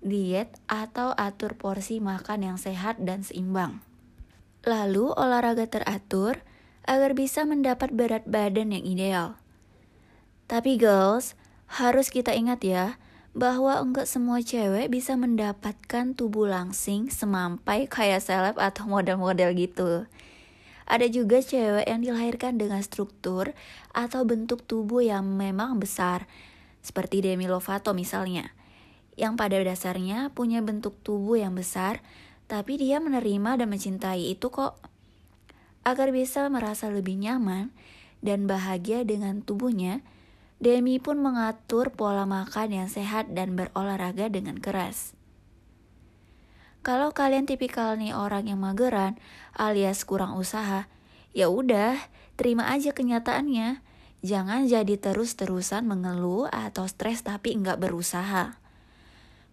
diet 0.00 0.56
atau 0.66 1.12
atur 1.14 1.54
porsi 1.54 2.00
makan 2.00 2.48
yang 2.52 2.58
sehat 2.58 2.96
dan 3.04 3.20
seimbang. 3.20 3.84
Lalu 4.64 5.12
olahraga 5.12 5.68
teratur 5.68 6.40
agar 6.88 7.12
bisa 7.12 7.44
mendapat 7.44 7.92
berat 7.92 8.24
badan 8.24 8.72
yang 8.72 8.84
ideal. 8.88 9.28
Tapi 10.48 10.80
girls, 10.80 11.36
harus 11.68 12.08
kita 12.08 12.32
ingat 12.32 12.64
ya, 12.64 12.96
bahwa 13.36 13.76
enggak 13.84 14.08
semua 14.08 14.40
cewek 14.40 14.88
bisa 14.88 15.12
mendapatkan 15.14 16.16
tubuh 16.16 16.48
langsing 16.48 17.12
semampai 17.12 17.84
kayak 17.84 18.24
seleb 18.24 18.56
atau 18.56 18.88
model-model 18.88 19.52
gitu. 19.52 20.08
Ada 20.88 21.04
juga 21.12 21.44
cewek 21.44 21.84
yang 21.84 22.00
dilahirkan 22.00 22.56
dengan 22.56 22.80
struktur 22.80 23.52
atau 23.92 24.24
bentuk 24.24 24.64
tubuh 24.64 25.04
yang 25.04 25.28
memang 25.36 25.76
besar 25.76 26.24
seperti 26.80 27.20
Demi 27.24 27.50
Lovato 27.50 27.92
misalnya, 27.92 28.52
yang 29.18 29.34
pada 29.34 29.58
dasarnya 29.58 30.30
punya 30.30 30.62
bentuk 30.62 30.94
tubuh 31.02 31.38
yang 31.42 31.58
besar, 31.58 32.00
tapi 32.46 32.78
dia 32.78 33.02
menerima 33.02 33.58
dan 33.58 33.68
mencintai 33.68 34.30
itu 34.30 34.48
kok. 34.48 34.78
Agar 35.82 36.14
bisa 36.14 36.46
merasa 36.48 36.86
lebih 36.88 37.18
nyaman 37.18 37.74
dan 38.22 38.46
bahagia 38.46 39.02
dengan 39.02 39.42
tubuhnya, 39.42 40.06
Demi 40.58 40.98
pun 40.98 41.22
mengatur 41.22 41.94
pola 41.94 42.26
makan 42.26 42.74
yang 42.74 42.88
sehat 42.90 43.30
dan 43.30 43.54
berolahraga 43.54 44.26
dengan 44.26 44.58
keras. 44.58 45.14
Kalau 46.82 47.14
kalian 47.14 47.46
tipikal 47.46 47.94
nih 47.94 48.10
orang 48.10 48.50
yang 48.50 48.58
mageran 48.58 49.18
alias 49.54 50.02
kurang 50.02 50.34
usaha, 50.34 50.90
ya 51.30 51.46
udah, 51.46 51.94
terima 52.34 52.70
aja 52.70 52.90
kenyataannya. 52.90 53.82
Jangan 54.18 54.66
jadi 54.66 54.98
terus-terusan 54.98 55.86
mengeluh 55.86 56.50
atau 56.50 56.90
stres 56.90 57.22
tapi 57.22 57.54
enggak 57.54 57.78
berusaha. 57.78 58.58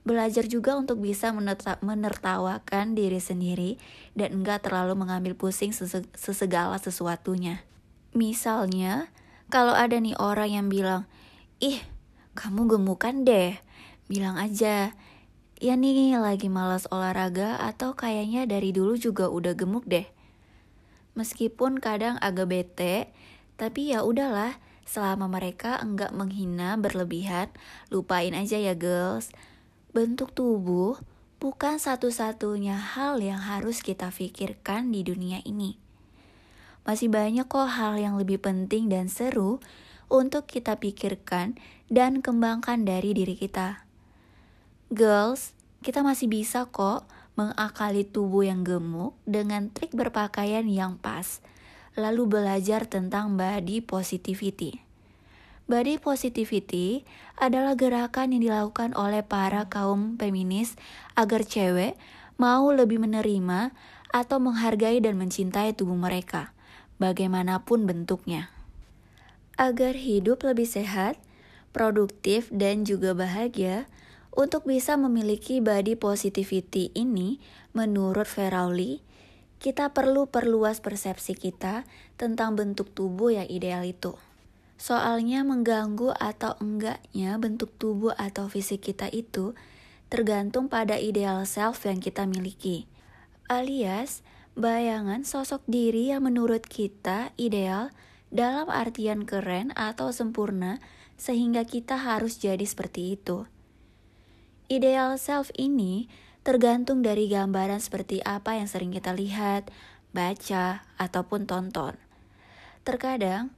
Belajar 0.06 0.46
juga 0.46 0.78
untuk 0.78 1.02
bisa 1.02 1.34
menertawakan 1.82 2.94
diri 2.94 3.18
sendiri 3.18 3.82
dan 4.14 4.42
enggak 4.42 4.66
terlalu 4.66 4.94
mengambil 4.98 5.34
pusing 5.34 5.74
sesegala 6.14 6.78
sesuatunya. 6.78 7.66
Misalnya, 8.14 9.10
kalau 9.50 9.74
ada 9.74 9.98
nih 9.98 10.18
orang 10.18 10.50
yang 10.50 10.68
bilang, 10.70 11.10
ih 11.62 11.82
kamu 12.38 12.78
gemukan 12.78 13.26
deh, 13.26 13.58
bilang 14.06 14.38
aja, 14.38 14.94
ya 15.58 15.74
nih 15.74 16.18
lagi 16.18 16.50
malas 16.52 16.86
olahraga 16.94 17.58
atau 17.62 17.98
kayaknya 17.98 18.46
dari 18.46 18.74
dulu 18.74 18.98
juga 18.98 19.30
udah 19.30 19.54
gemuk 19.58 19.86
deh. 19.90 20.06
Meskipun 21.16 21.80
kadang 21.80 22.20
agak 22.20 22.52
bete, 22.52 23.10
tapi 23.56 23.96
ya 23.96 24.04
udahlah, 24.04 24.60
selama 24.86 25.26
mereka 25.32 25.82
enggak 25.82 26.14
menghina 26.14 26.78
berlebihan, 26.78 27.50
lupain 27.90 28.36
aja 28.36 28.60
ya 28.60 28.78
girls. 28.78 29.32
Bentuk 29.96 30.36
tubuh 30.36 31.00
bukan 31.40 31.80
satu-satunya 31.80 32.76
hal 32.76 33.24
yang 33.24 33.40
harus 33.40 33.80
kita 33.80 34.12
pikirkan 34.12 34.92
di 34.92 35.08
dunia 35.08 35.40
ini. 35.48 35.80
Masih 36.86 37.10
banyak 37.10 37.50
kok 37.50 37.66
hal 37.80 37.98
yang 37.98 38.20
lebih 38.20 38.38
penting 38.38 38.92
dan 38.92 39.10
seru 39.10 39.58
untuk 40.06 40.46
kita 40.46 40.78
pikirkan 40.78 41.58
dan 41.90 42.22
kembangkan 42.22 42.86
dari 42.86 43.18
diri 43.18 43.34
kita. 43.34 43.88
Girls, 44.94 45.58
kita 45.82 46.06
masih 46.06 46.30
bisa 46.30 46.70
kok 46.70 47.10
mengakali 47.34 48.06
tubuh 48.06 48.46
yang 48.46 48.62
gemuk 48.62 49.18
dengan 49.26 49.74
trik 49.74 49.98
berpakaian 49.98 50.68
yang 50.70 51.02
pas 51.02 51.42
lalu 51.96 52.28
belajar 52.28 52.88
tentang 52.88 53.40
body 53.40 53.84
positivity. 53.84 54.84
Body 55.66 55.98
positivity 55.98 57.02
adalah 57.42 57.74
gerakan 57.74 58.38
yang 58.38 58.44
dilakukan 58.46 58.94
oleh 58.94 59.26
para 59.26 59.66
kaum 59.66 60.14
feminis 60.22 60.78
agar 61.18 61.42
cewek 61.42 61.98
mau 62.38 62.70
lebih 62.70 63.02
menerima 63.02 63.74
atau 64.14 64.38
menghargai 64.38 65.02
dan 65.02 65.18
mencintai 65.18 65.74
tubuh 65.74 65.98
mereka, 65.98 66.54
bagaimanapun 67.02 67.90
bentuknya. 67.90 68.54
Agar 69.58 69.98
hidup 69.98 70.46
lebih 70.46 70.70
sehat, 70.70 71.18
produktif, 71.74 72.52
dan 72.54 72.86
juga 72.86 73.18
bahagia, 73.18 73.90
untuk 74.36 74.68
bisa 74.68 75.00
memiliki 75.00 75.64
body 75.64 75.96
positivity 75.96 76.92
ini, 76.92 77.40
menurut 77.72 78.28
Ferauli, 78.28 79.00
kita 79.66 79.90
perlu 79.98 80.30
perluas 80.30 80.78
persepsi 80.78 81.34
kita 81.34 81.90
tentang 82.22 82.54
bentuk 82.54 82.94
tubuh 82.94 83.34
yang 83.34 83.50
ideal 83.50 83.82
itu. 83.82 84.14
Soalnya 84.78 85.42
mengganggu 85.42 86.14
atau 86.14 86.54
enggaknya 86.62 87.42
bentuk 87.42 87.74
tubuh 87.82 88.14
atau 88.14 88.46
fisik 88.46 88.86
kita 88.86 89.10
itu 89.10 89.58
tergantung 90.14 90.70
pada 90.70 91.02
ideal 91.02 91.50
self 91.50 91.82
yang 91.90 91.98
kita 91.98 92.30
miliki. 92.30 92.86
Alias, 93.50 94.22
bayangan 94.54 95.26
sosok 95.26 95.66
diri 95.66 96.14
yang 96.14 96.30
menurut 96.30 96.62
kita 96.70 97.34
ideal 97.34 97.90
dalam 98.30 98.70
artian 98.70 99.26
keren 99.26 99.74
atau 99.74 100.14
sempurna 100.14 100.78
sehingga 101.18 101.66
kita 101.66 101.98
harus 101.98 102.38
jadi 102.38 102.70
seperti 102.70 103.18
itu. 103.18 103.50
Ideal 104.70 105.18
self 105.18 105.50
ini 105.58 106.06
tergantung 106.46 107.02
dari 107.02 107.26
gambaran 107.26 107.82
seperti 107.82 108.22
apa 108.22 108.54
yang 108.54 108.70
sering 108.70 108.94
kita 108.94 109.18
lihat, 109.18 109.74
baca, 110.14 110.86
ataupun 111.02 111.50
tonton. 111.50 111.98
Terkadang, 112.86 113.50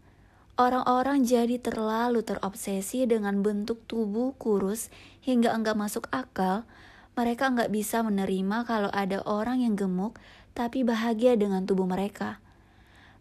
orang-orang 0.56 1.28
jadi 1.28 1.60
terlalu 1.60 2.24
terobsesi 2.24 3.04
dengan 3.04 3.44
bentuk 3.44 3.84
tubuh 3.92 4.32
kurus 4.40 4.88
hingga 5.20 5.52
enggak 5.52 5.76
masuk 5.76 6.08
akal, 6.16 6.64
mereka 7.20 7.52
enggak 7.52 7.76
bisa 7.76 8.00
menerima 8.08 8.64
kalau 8.64 8.88
ada 8.96 9.20
orang 9.28 9.68
yang 9.68 9.76
gemuk 9.76 10.16
tapi 10.56 10.88
bahagia 10.88 11.36
dengan 11.36 11.68
tubuh 11.68 11.86
mereka. 11.86 12.40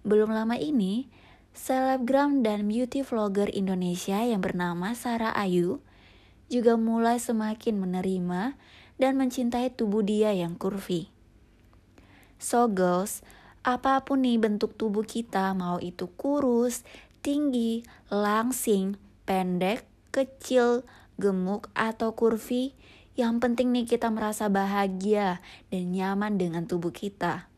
Belum 0.07 0.31
lama 0.31 0.55
ini, 0.55 1.11
selebgram 1.59 2.47
dan 2.47 2.71
beauty 2.71 3.03
vlogger 3.03 3.51
Indonesia 3.51 4.23
yang 4.23 4.39
bernama 4.39 4.95
Sarah 4.95 5.35
Ayu 5.35 5.83
juga 6.47 6.79
mulai 6.79 7.19
semakin 7.19 7.83
menerima 7.83 8.55
dan 8.97 9.21
mencintai 9.21 9.73
tubuh 9.73 10.05
dia 10.05 10.33
yang 10.33 10.57
kurvi. 10.57 11.09
So 12.37 12.69
girls, 12.69 13.25
apa 13.65 14.05
pun 14.05 14.23
nih 14.23 14.39
bentuk 14.39 14.77
tubuh 14.77 15.03
kita, 15.03 15.57
mau 15.57 15.81
itu 15.81 16.07
kurus, 16.15 16.85
tinggi, 17.25 17.83
langsing, 18.13 19.01
pendek, 19.27 19.83
kecil, 20.15 20.87
gemuk, 21.19 21.73
atau 21.75 22.15
kurvi, 22.15 22.77
yang 23.17 23.41
penting 23.41 23.73
nih 23.73 23.89
kita 23.89 24.13
merasa 24.13 24.53
bahagia 24.53 25.41
dan 25.73 25.91
nyaman 25.91 26.37
dengan 26.37 26.69
tubuh 26.69 26.93
kita. 26.93 27.49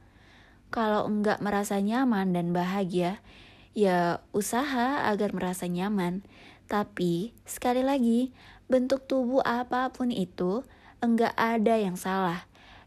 Kalau 0.71 1.05
enggak 1.11 1.43
merasa 1.43 1.83
nyaman 1.83 2.31
dan 2.31 2.55
bahagia, 2.55 3.19
ya 3.75 4.23
usaha 4.31 5.05
agar 5.11 5.35
merasa 5.35 5.67
nyaman. 5.67 6.23
Tapi, 6.69 7.33
sekali 7.49 7.81
lagi, 7.83 8.31
bentuk 8.71 9.09
tubuh 9.09 9.41
apa 9.43 9.91
pun 9.91 10.13
itu, 10.13 10.63
enggak 10.99 11.35
ada 11.39 11.79
yang 11.79 11.95
salah 11.95 12.47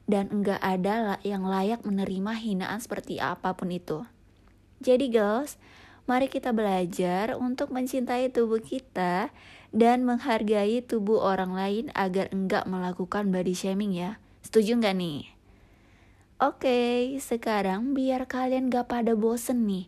dan 0.09 0.27
enggak 0.31 0.59
ada 0.59 1.19
yang 1.23 1.47
layak 1.47 1.83
menerima 1.87 2.33
hinaan 2.35 2.79
seperti 2.83 3.21
apa 3.23 3.55
pun 3.55 3.71
itu. 3.71 4.03
Jadi 4.81 5.13
girls, 5.13 5.55
mari 6.09 6.27
kita 6.27 6.51
belajar 6.51 7.37
untuk 7.37 7.69
mencintai 7.71 8.33
tubuh 8.33 8.59
kita 8.59 9.29
dan 9.71 10.03
menghargai 10.03 10.83
tubuh 10.83 11.21
orang 11.23 11.55
lain 11.55 11.85
agar 11.95 12.27
enggak 12.35 12.67
melakukan 12.67 13.31
body 13.31 13.55
shaming 13.55 13.95
ya. 13.95 14.19
Setuju 14.43 14.81
nggak 14.81 14.95
nih? 14.97 15.21
Oke, 16.41 17.13
sekarang 17.21 17.93
biar 17.93 18.25
kalian 18.25 18.73
gak 18.73 18.89
pada 18.89 19.13
bosen 19.13 19.69
nih, 19.69 19.85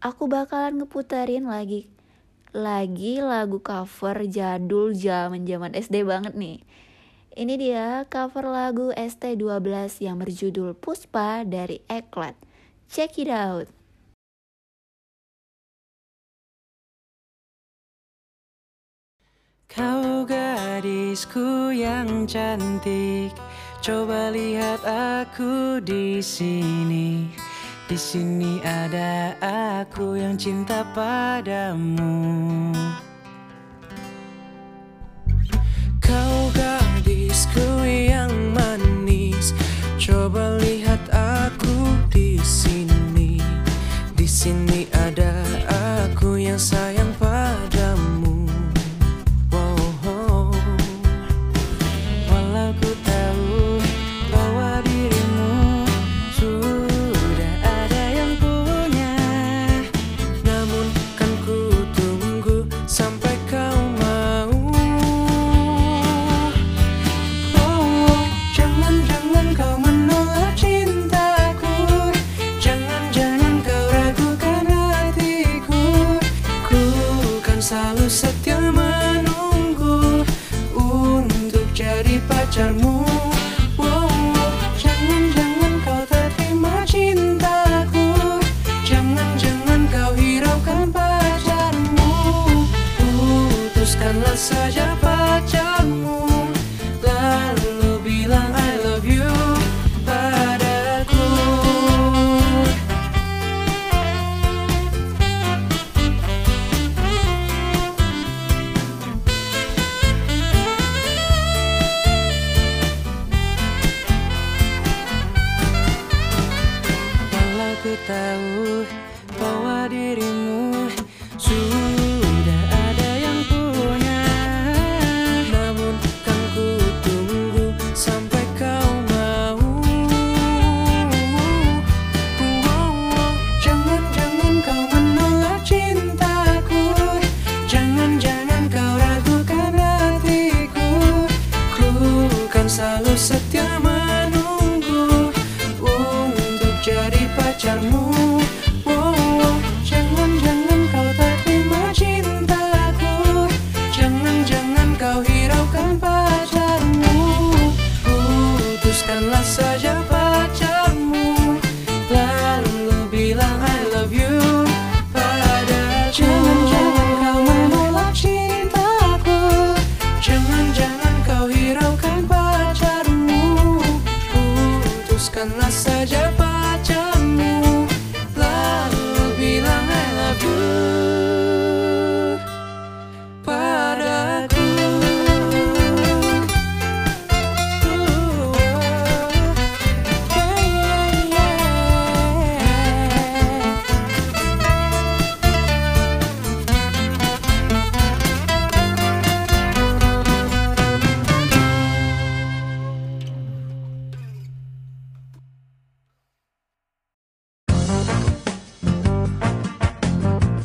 aku 0.00 0.24
bakalan 0.24 0.80
ngeputerin 0.80 1.44
lagi 1.44 1.92
lagi 2.52 3.20
lagu 3.20 3.60
cover 3.60 4.28
jadul 4.28 4.96
zaman 4.96 5.44
zaman 5.44 5.76
SD 5.76 6.04
banget 6.08 6.32
nih. 6.32 6.64
Ini 7.32 7.54
dia 7.56 8.04
cover 8.12 8.44
lagu 8.44 8.92
ST12 8.92 10.04
yang 10.04 10.20
berjudul 10.20 10.76
Puspa 10.76 11.48
dari 11.48 11.80
Eklat. 11.88 12.36
Check 12.92 13.16
it 13.16 13.32
out. 13.32 13.72
Kau 19.72 20.28
gadisku 20.28 21.72
yang 21.72 22.28
cantik, 22.28 23.32
coba 23.80 24.28
lihat 24.28 24.84
aku 24.84 25.80
di 25.80 26.20
sini. 26.20 27.32
Di 27.88 27.96
sini 27.96 28.60
ada 28.60 29.32
aku 29.88 30.20
yang 30.20 30.36
cinta 30.36 30.84
padamu. 30.92 32.76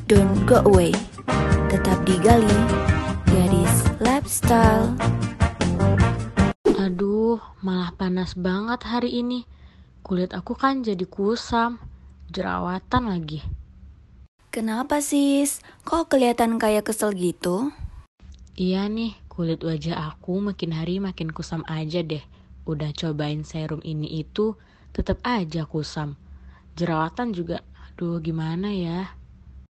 Don't 0.07 0.47
go 0.47 0.63
away. 0.63 0.95
Tetap 1.67 2.07
digali. 2.07 2.47
Gadis 3.27 3.91
Lifestyle. 3.99 4.95
Aduh, 6.79 7.43
malah 7.59 7.91
panas 7.91 8.31
banget 8.31 8.87
hari 8.87 9.19
ini. 9.19 9.43
Kulit 10.07 10.31
aku 10.31 10.55
kan 10.55 10.79
jadi 10.79 11.03
kusam, 11.03 11.83
jerawatan 12.31 13.11
lagi. 13.11 13.43
Kenapa 14.47 15.03
sis? 15.03 15.59
Kok 15.83 16.07
kelihatan 16.07 16.55
kayak 16.55 16.87
kesel 16.87 17.11
gitu? 17.11 17.75
Iya 18.55 18.87
nih, 18.87 19.11
kulit 19.27 19.59
wajah 19.59 20.15
aku 20.15 20.39
makin 20.39 20.71
hari 20.71 21.03
makin 21.03 21.35
kusam 21.35 21.67
aja 21.67 21.99
deh. 21.99 22.23
Udah 22.63 22.95
cobain 22.95 23.43
serum 23.43 23.83
ini 23.83 24.23
itu, 24.23 24.55
tetap 24.95 25.19
aja 25.27 25.67
kusam. 25.67 26.15
Jerawatan 26.79 27.35
juga, 27.35 27.59
aduh 27.91 28.23
gimana 28.23 28.71
ya? 28.71 29.16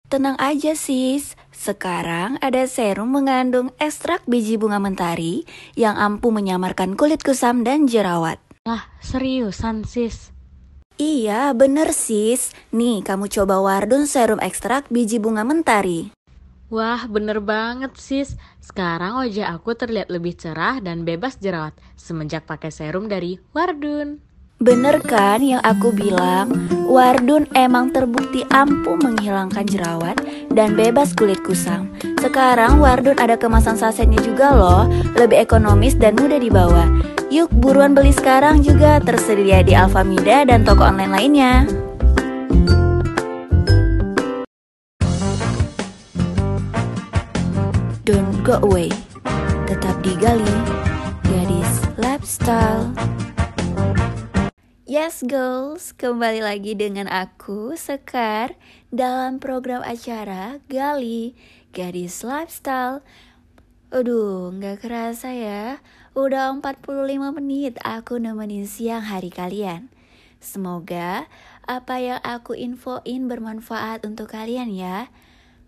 Tenang 0.09 0.41
aja 0.41 0.73
sis, 0.73 1.37
sekarang 1.53 2.41
ada 2.41 2.65
serum 2.65 3.13
mengandung 3.13 3.77
ekstrak 3.77 4.25
biji 4.25 4.57
bunga 4.57 4.81
mentari 4.81 5.45
yang 5.77 6.01
ampuh 6.01 6.33
menyamarkan 6.33 6.97
kulit 6.97 7.21
kusam 7.21 7.61
dan 7.61 7.85
jerawat. 7.85 8.41
Lah, 8.65 8.89
seriusan 9.05 9.85
sis? 9.85 10.33
Iya, 10.97 11.53
bener 11.53 11.93
sis. 11.93 12.57
Nih, 12.73 13.05
kamu 13.05 13.29
coba 13.29 13.61
Wardun 13.61 14.09
serum 14.09 14.41
ekstrak 14.41 14.89
biji 14.89 15.21
bunga 15.21 15.45
mentari. 15.45 16.09
Wah, 16.73 17.05
bener 17.05 17.45
banget 17.45 17.93
sis. 18.01 18.41
Sekarang 18.65 19.21
wajah 19.21 19.53
aku 19.53 19.77
terlihat 19.77 20.09
lebih 20.09 20.41
cerah 20.41 20.81
dan 20.81 21.05
bebas 21.05 21.37
jerawat 21.37 21.77
semenjak 22.01 22.49
pakai 22.49 22.73
serum 22.73 23.13
dari 23.13 23.37
Wardun. 23.53 24.25
Bener 24.57 25.05
kan 25.05 25.45
yang 25.45 25.61
aku 25.61 25.93
bilang? 25.93 26.78
Wardun 26.89 27.45
emang 27.53 27.93
terbukti 27.93 28.49
ampuh 28.49 28.97
menghilangkan 28.97 29.69
jerawat 29.69 30.17
dan 30.57 30.73
bebas 30.73 31.13
kulit 31.13 31.37
kusam. 31.45 31.93
Sekarang 32.17 32.81
Wardun 32.81 33.21
ada 33.21 33.37
kemasan 33.37 33.77
sasetnya 33.77 34.17
juga 34.25 34.57
loh, 34.57 34.89
lebih 35.13 35.37
ekonomis 35.37 35.93
dan 36.01 36.17
mudah 36.17 36.41
dibawa. 36.41 36.89
Yuk 37.29 37.53
buruan 37.61 37.93
beli 37.93 38.09
sekarang 38.17 38.65
juga 38.65 39.05
tersedia 39.05 39.61
di 39.61 39.77
Alfamida 39.77 40.49
dan 40.49 40.65
toko 40.65 40.81
online 40.81 41.13
lainnya. 41.13 41.69
Don't 48.09 48.33
go 48.41 48.57
away. 48.65 48.89
Tetap 49.69 50.01
digali. 50.01 50.57
Gadis 51.29 51.85
Lifestyle. 52.01 52.89
Yes 54.89 55.21
girls, 55.21 55.93
kembali 55.93 56.41
lagi 56.41 56.73
dengan 56.73 57.13
aku 57.13 57.77
Sekar 57.77 58.57
dalam 58.89 59.37
program 59.37 59.85
acara 59.85 60.65
Gali 60.65 61.37
Gadis 61.77 62.25
Lifestyle. 62.25 63.05
Aduh, 63.93 64.49
nggak 64.49 64.81
kerasa 64.81 65.37
ya, 65.37 65.85
udah 66.17 66.57
45 66.65 67.05
menit 67.37 67.77
aku 67.85 68.17
nemenin 68.17 68.65
siang 68.65 69.05
hari 69.05 69.29
kalian. 69.29 69.93
Semoga 70.41 71.29
apa 71.69 72.01
yang 72.01 72.25
aku 72.25 72.57
infoin 72.57 73.29
bermanfaat 73.29 74.09
untuk 74.09 74.33
kalian 74.33 74.73
ya. 74.73 75.13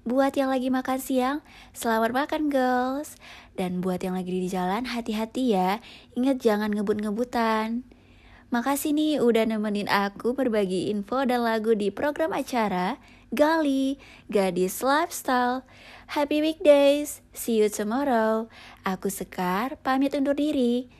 Buat 0.08 0.40
yang 0.40 0.48
lagi 0.48 0.72
makan 0.72 0.96
siang, 0.96 1.44
selamat 1.76 2.16
makan 2.16 2.48
girls. 2.48 3.20
Dan 3.52 3.84
buat 3.84 4.00
yang 4.00 4.16
lagi 4.16 4.32
di 4.32 4.48
jalan, 4.48 4.88
hati-hati 4.88 5.52
ya. 5.52 5.84
Ingat 6.16 6.40
jangan 6.40 6.72
ngebut-ngebutan. 6.72 7.84
Makasih 8.50 8.90
nih 8.90 9.22
udah 9.22 9.46
nemenin 9.46 9.86
aku 9.86 10.34
berbagi 10.34 10.90
info 10.90 11.22
dan 11.22 11.46
lagu 11.46 11.70
di 11.70 11.94
program 11.94 12.34
acara 12.34 12.98
Gali, 13.30 13.94
Gadis 14.26 14.82
Lifestyle. 14.82 15.62
Happy 16.18 16.42
weekdays, 16.42 17.22
see 17.30 17.62
you 17.62 17.70
tomorrow. 17.70 18.50
Aku 18.82 19.06
Sekar, 19.06 19.78
pamit 19.86 20.18
undur 20.18 20.34
diri. 20.34 20.90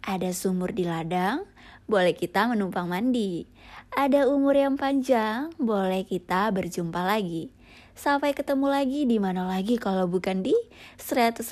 Ada 0.00 0.32
sumur 0.32 0.72
di 0.72 0.88
ladang, 0.88 1.44
boleh 1.84 2.16
kita 2.16 2.48
menumpang 2.48 2.88
mandi. 2.88 3.44
Ada 3.92 4.24
umur 4.24 4.56
yang 4.56 4.80
panjang, 4.80 5.52
boleh 5.60 6.08
kita 6.08 6.48
berjumpa 6.56 7.04
lagi. 7.04 7.52
Sampai 7.94 8.34
ketemu 8.34 8.66
lagi 8.68 9.06
di 9.06 9.22
mana 9.22 9.46
lagi 9.46 9.78
kalau 9.78 10.10
bukan 10.10 10.42
di 10.42 10.54
105,6 10.98 11.46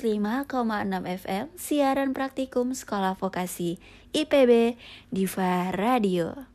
FM 1.23 1.45
siaran 1.55 2.11
praktikum 2.11 2.75
Sekolah 2.75 3.15
Vokasi 3.15 3.79
IPB 4.11 4.75
Diva 5.09 5.71
Radio. 5.71 6.52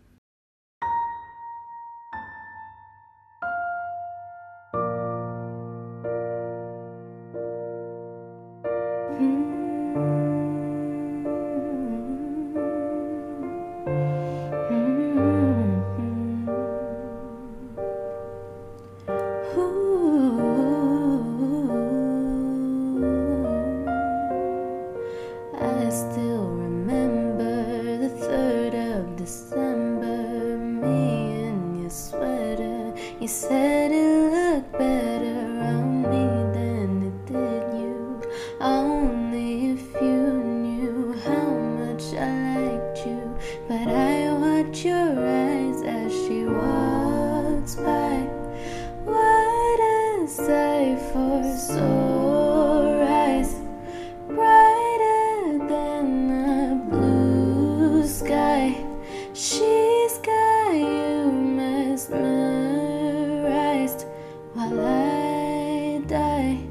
I 66.39 66.68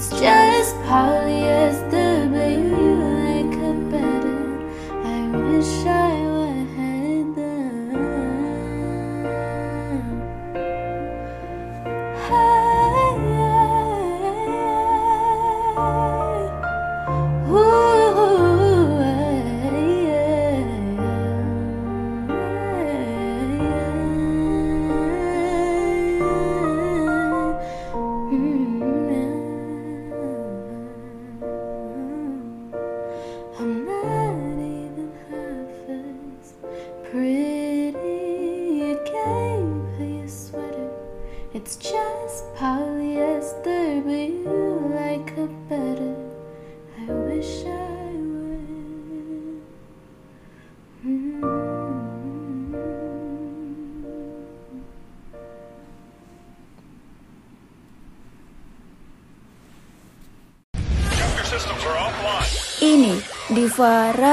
it's 0.00 0.08
just 0.18 0.74
part 0.84 1.29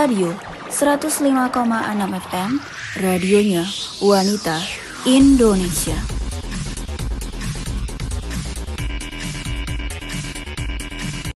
Radio 0.08 0.32
105,6 0.72 1.51
FM, 2.32 2.51
radionya 3.03 3.68
wanita 3.99 4.55
Indonesia. 5.03 6.16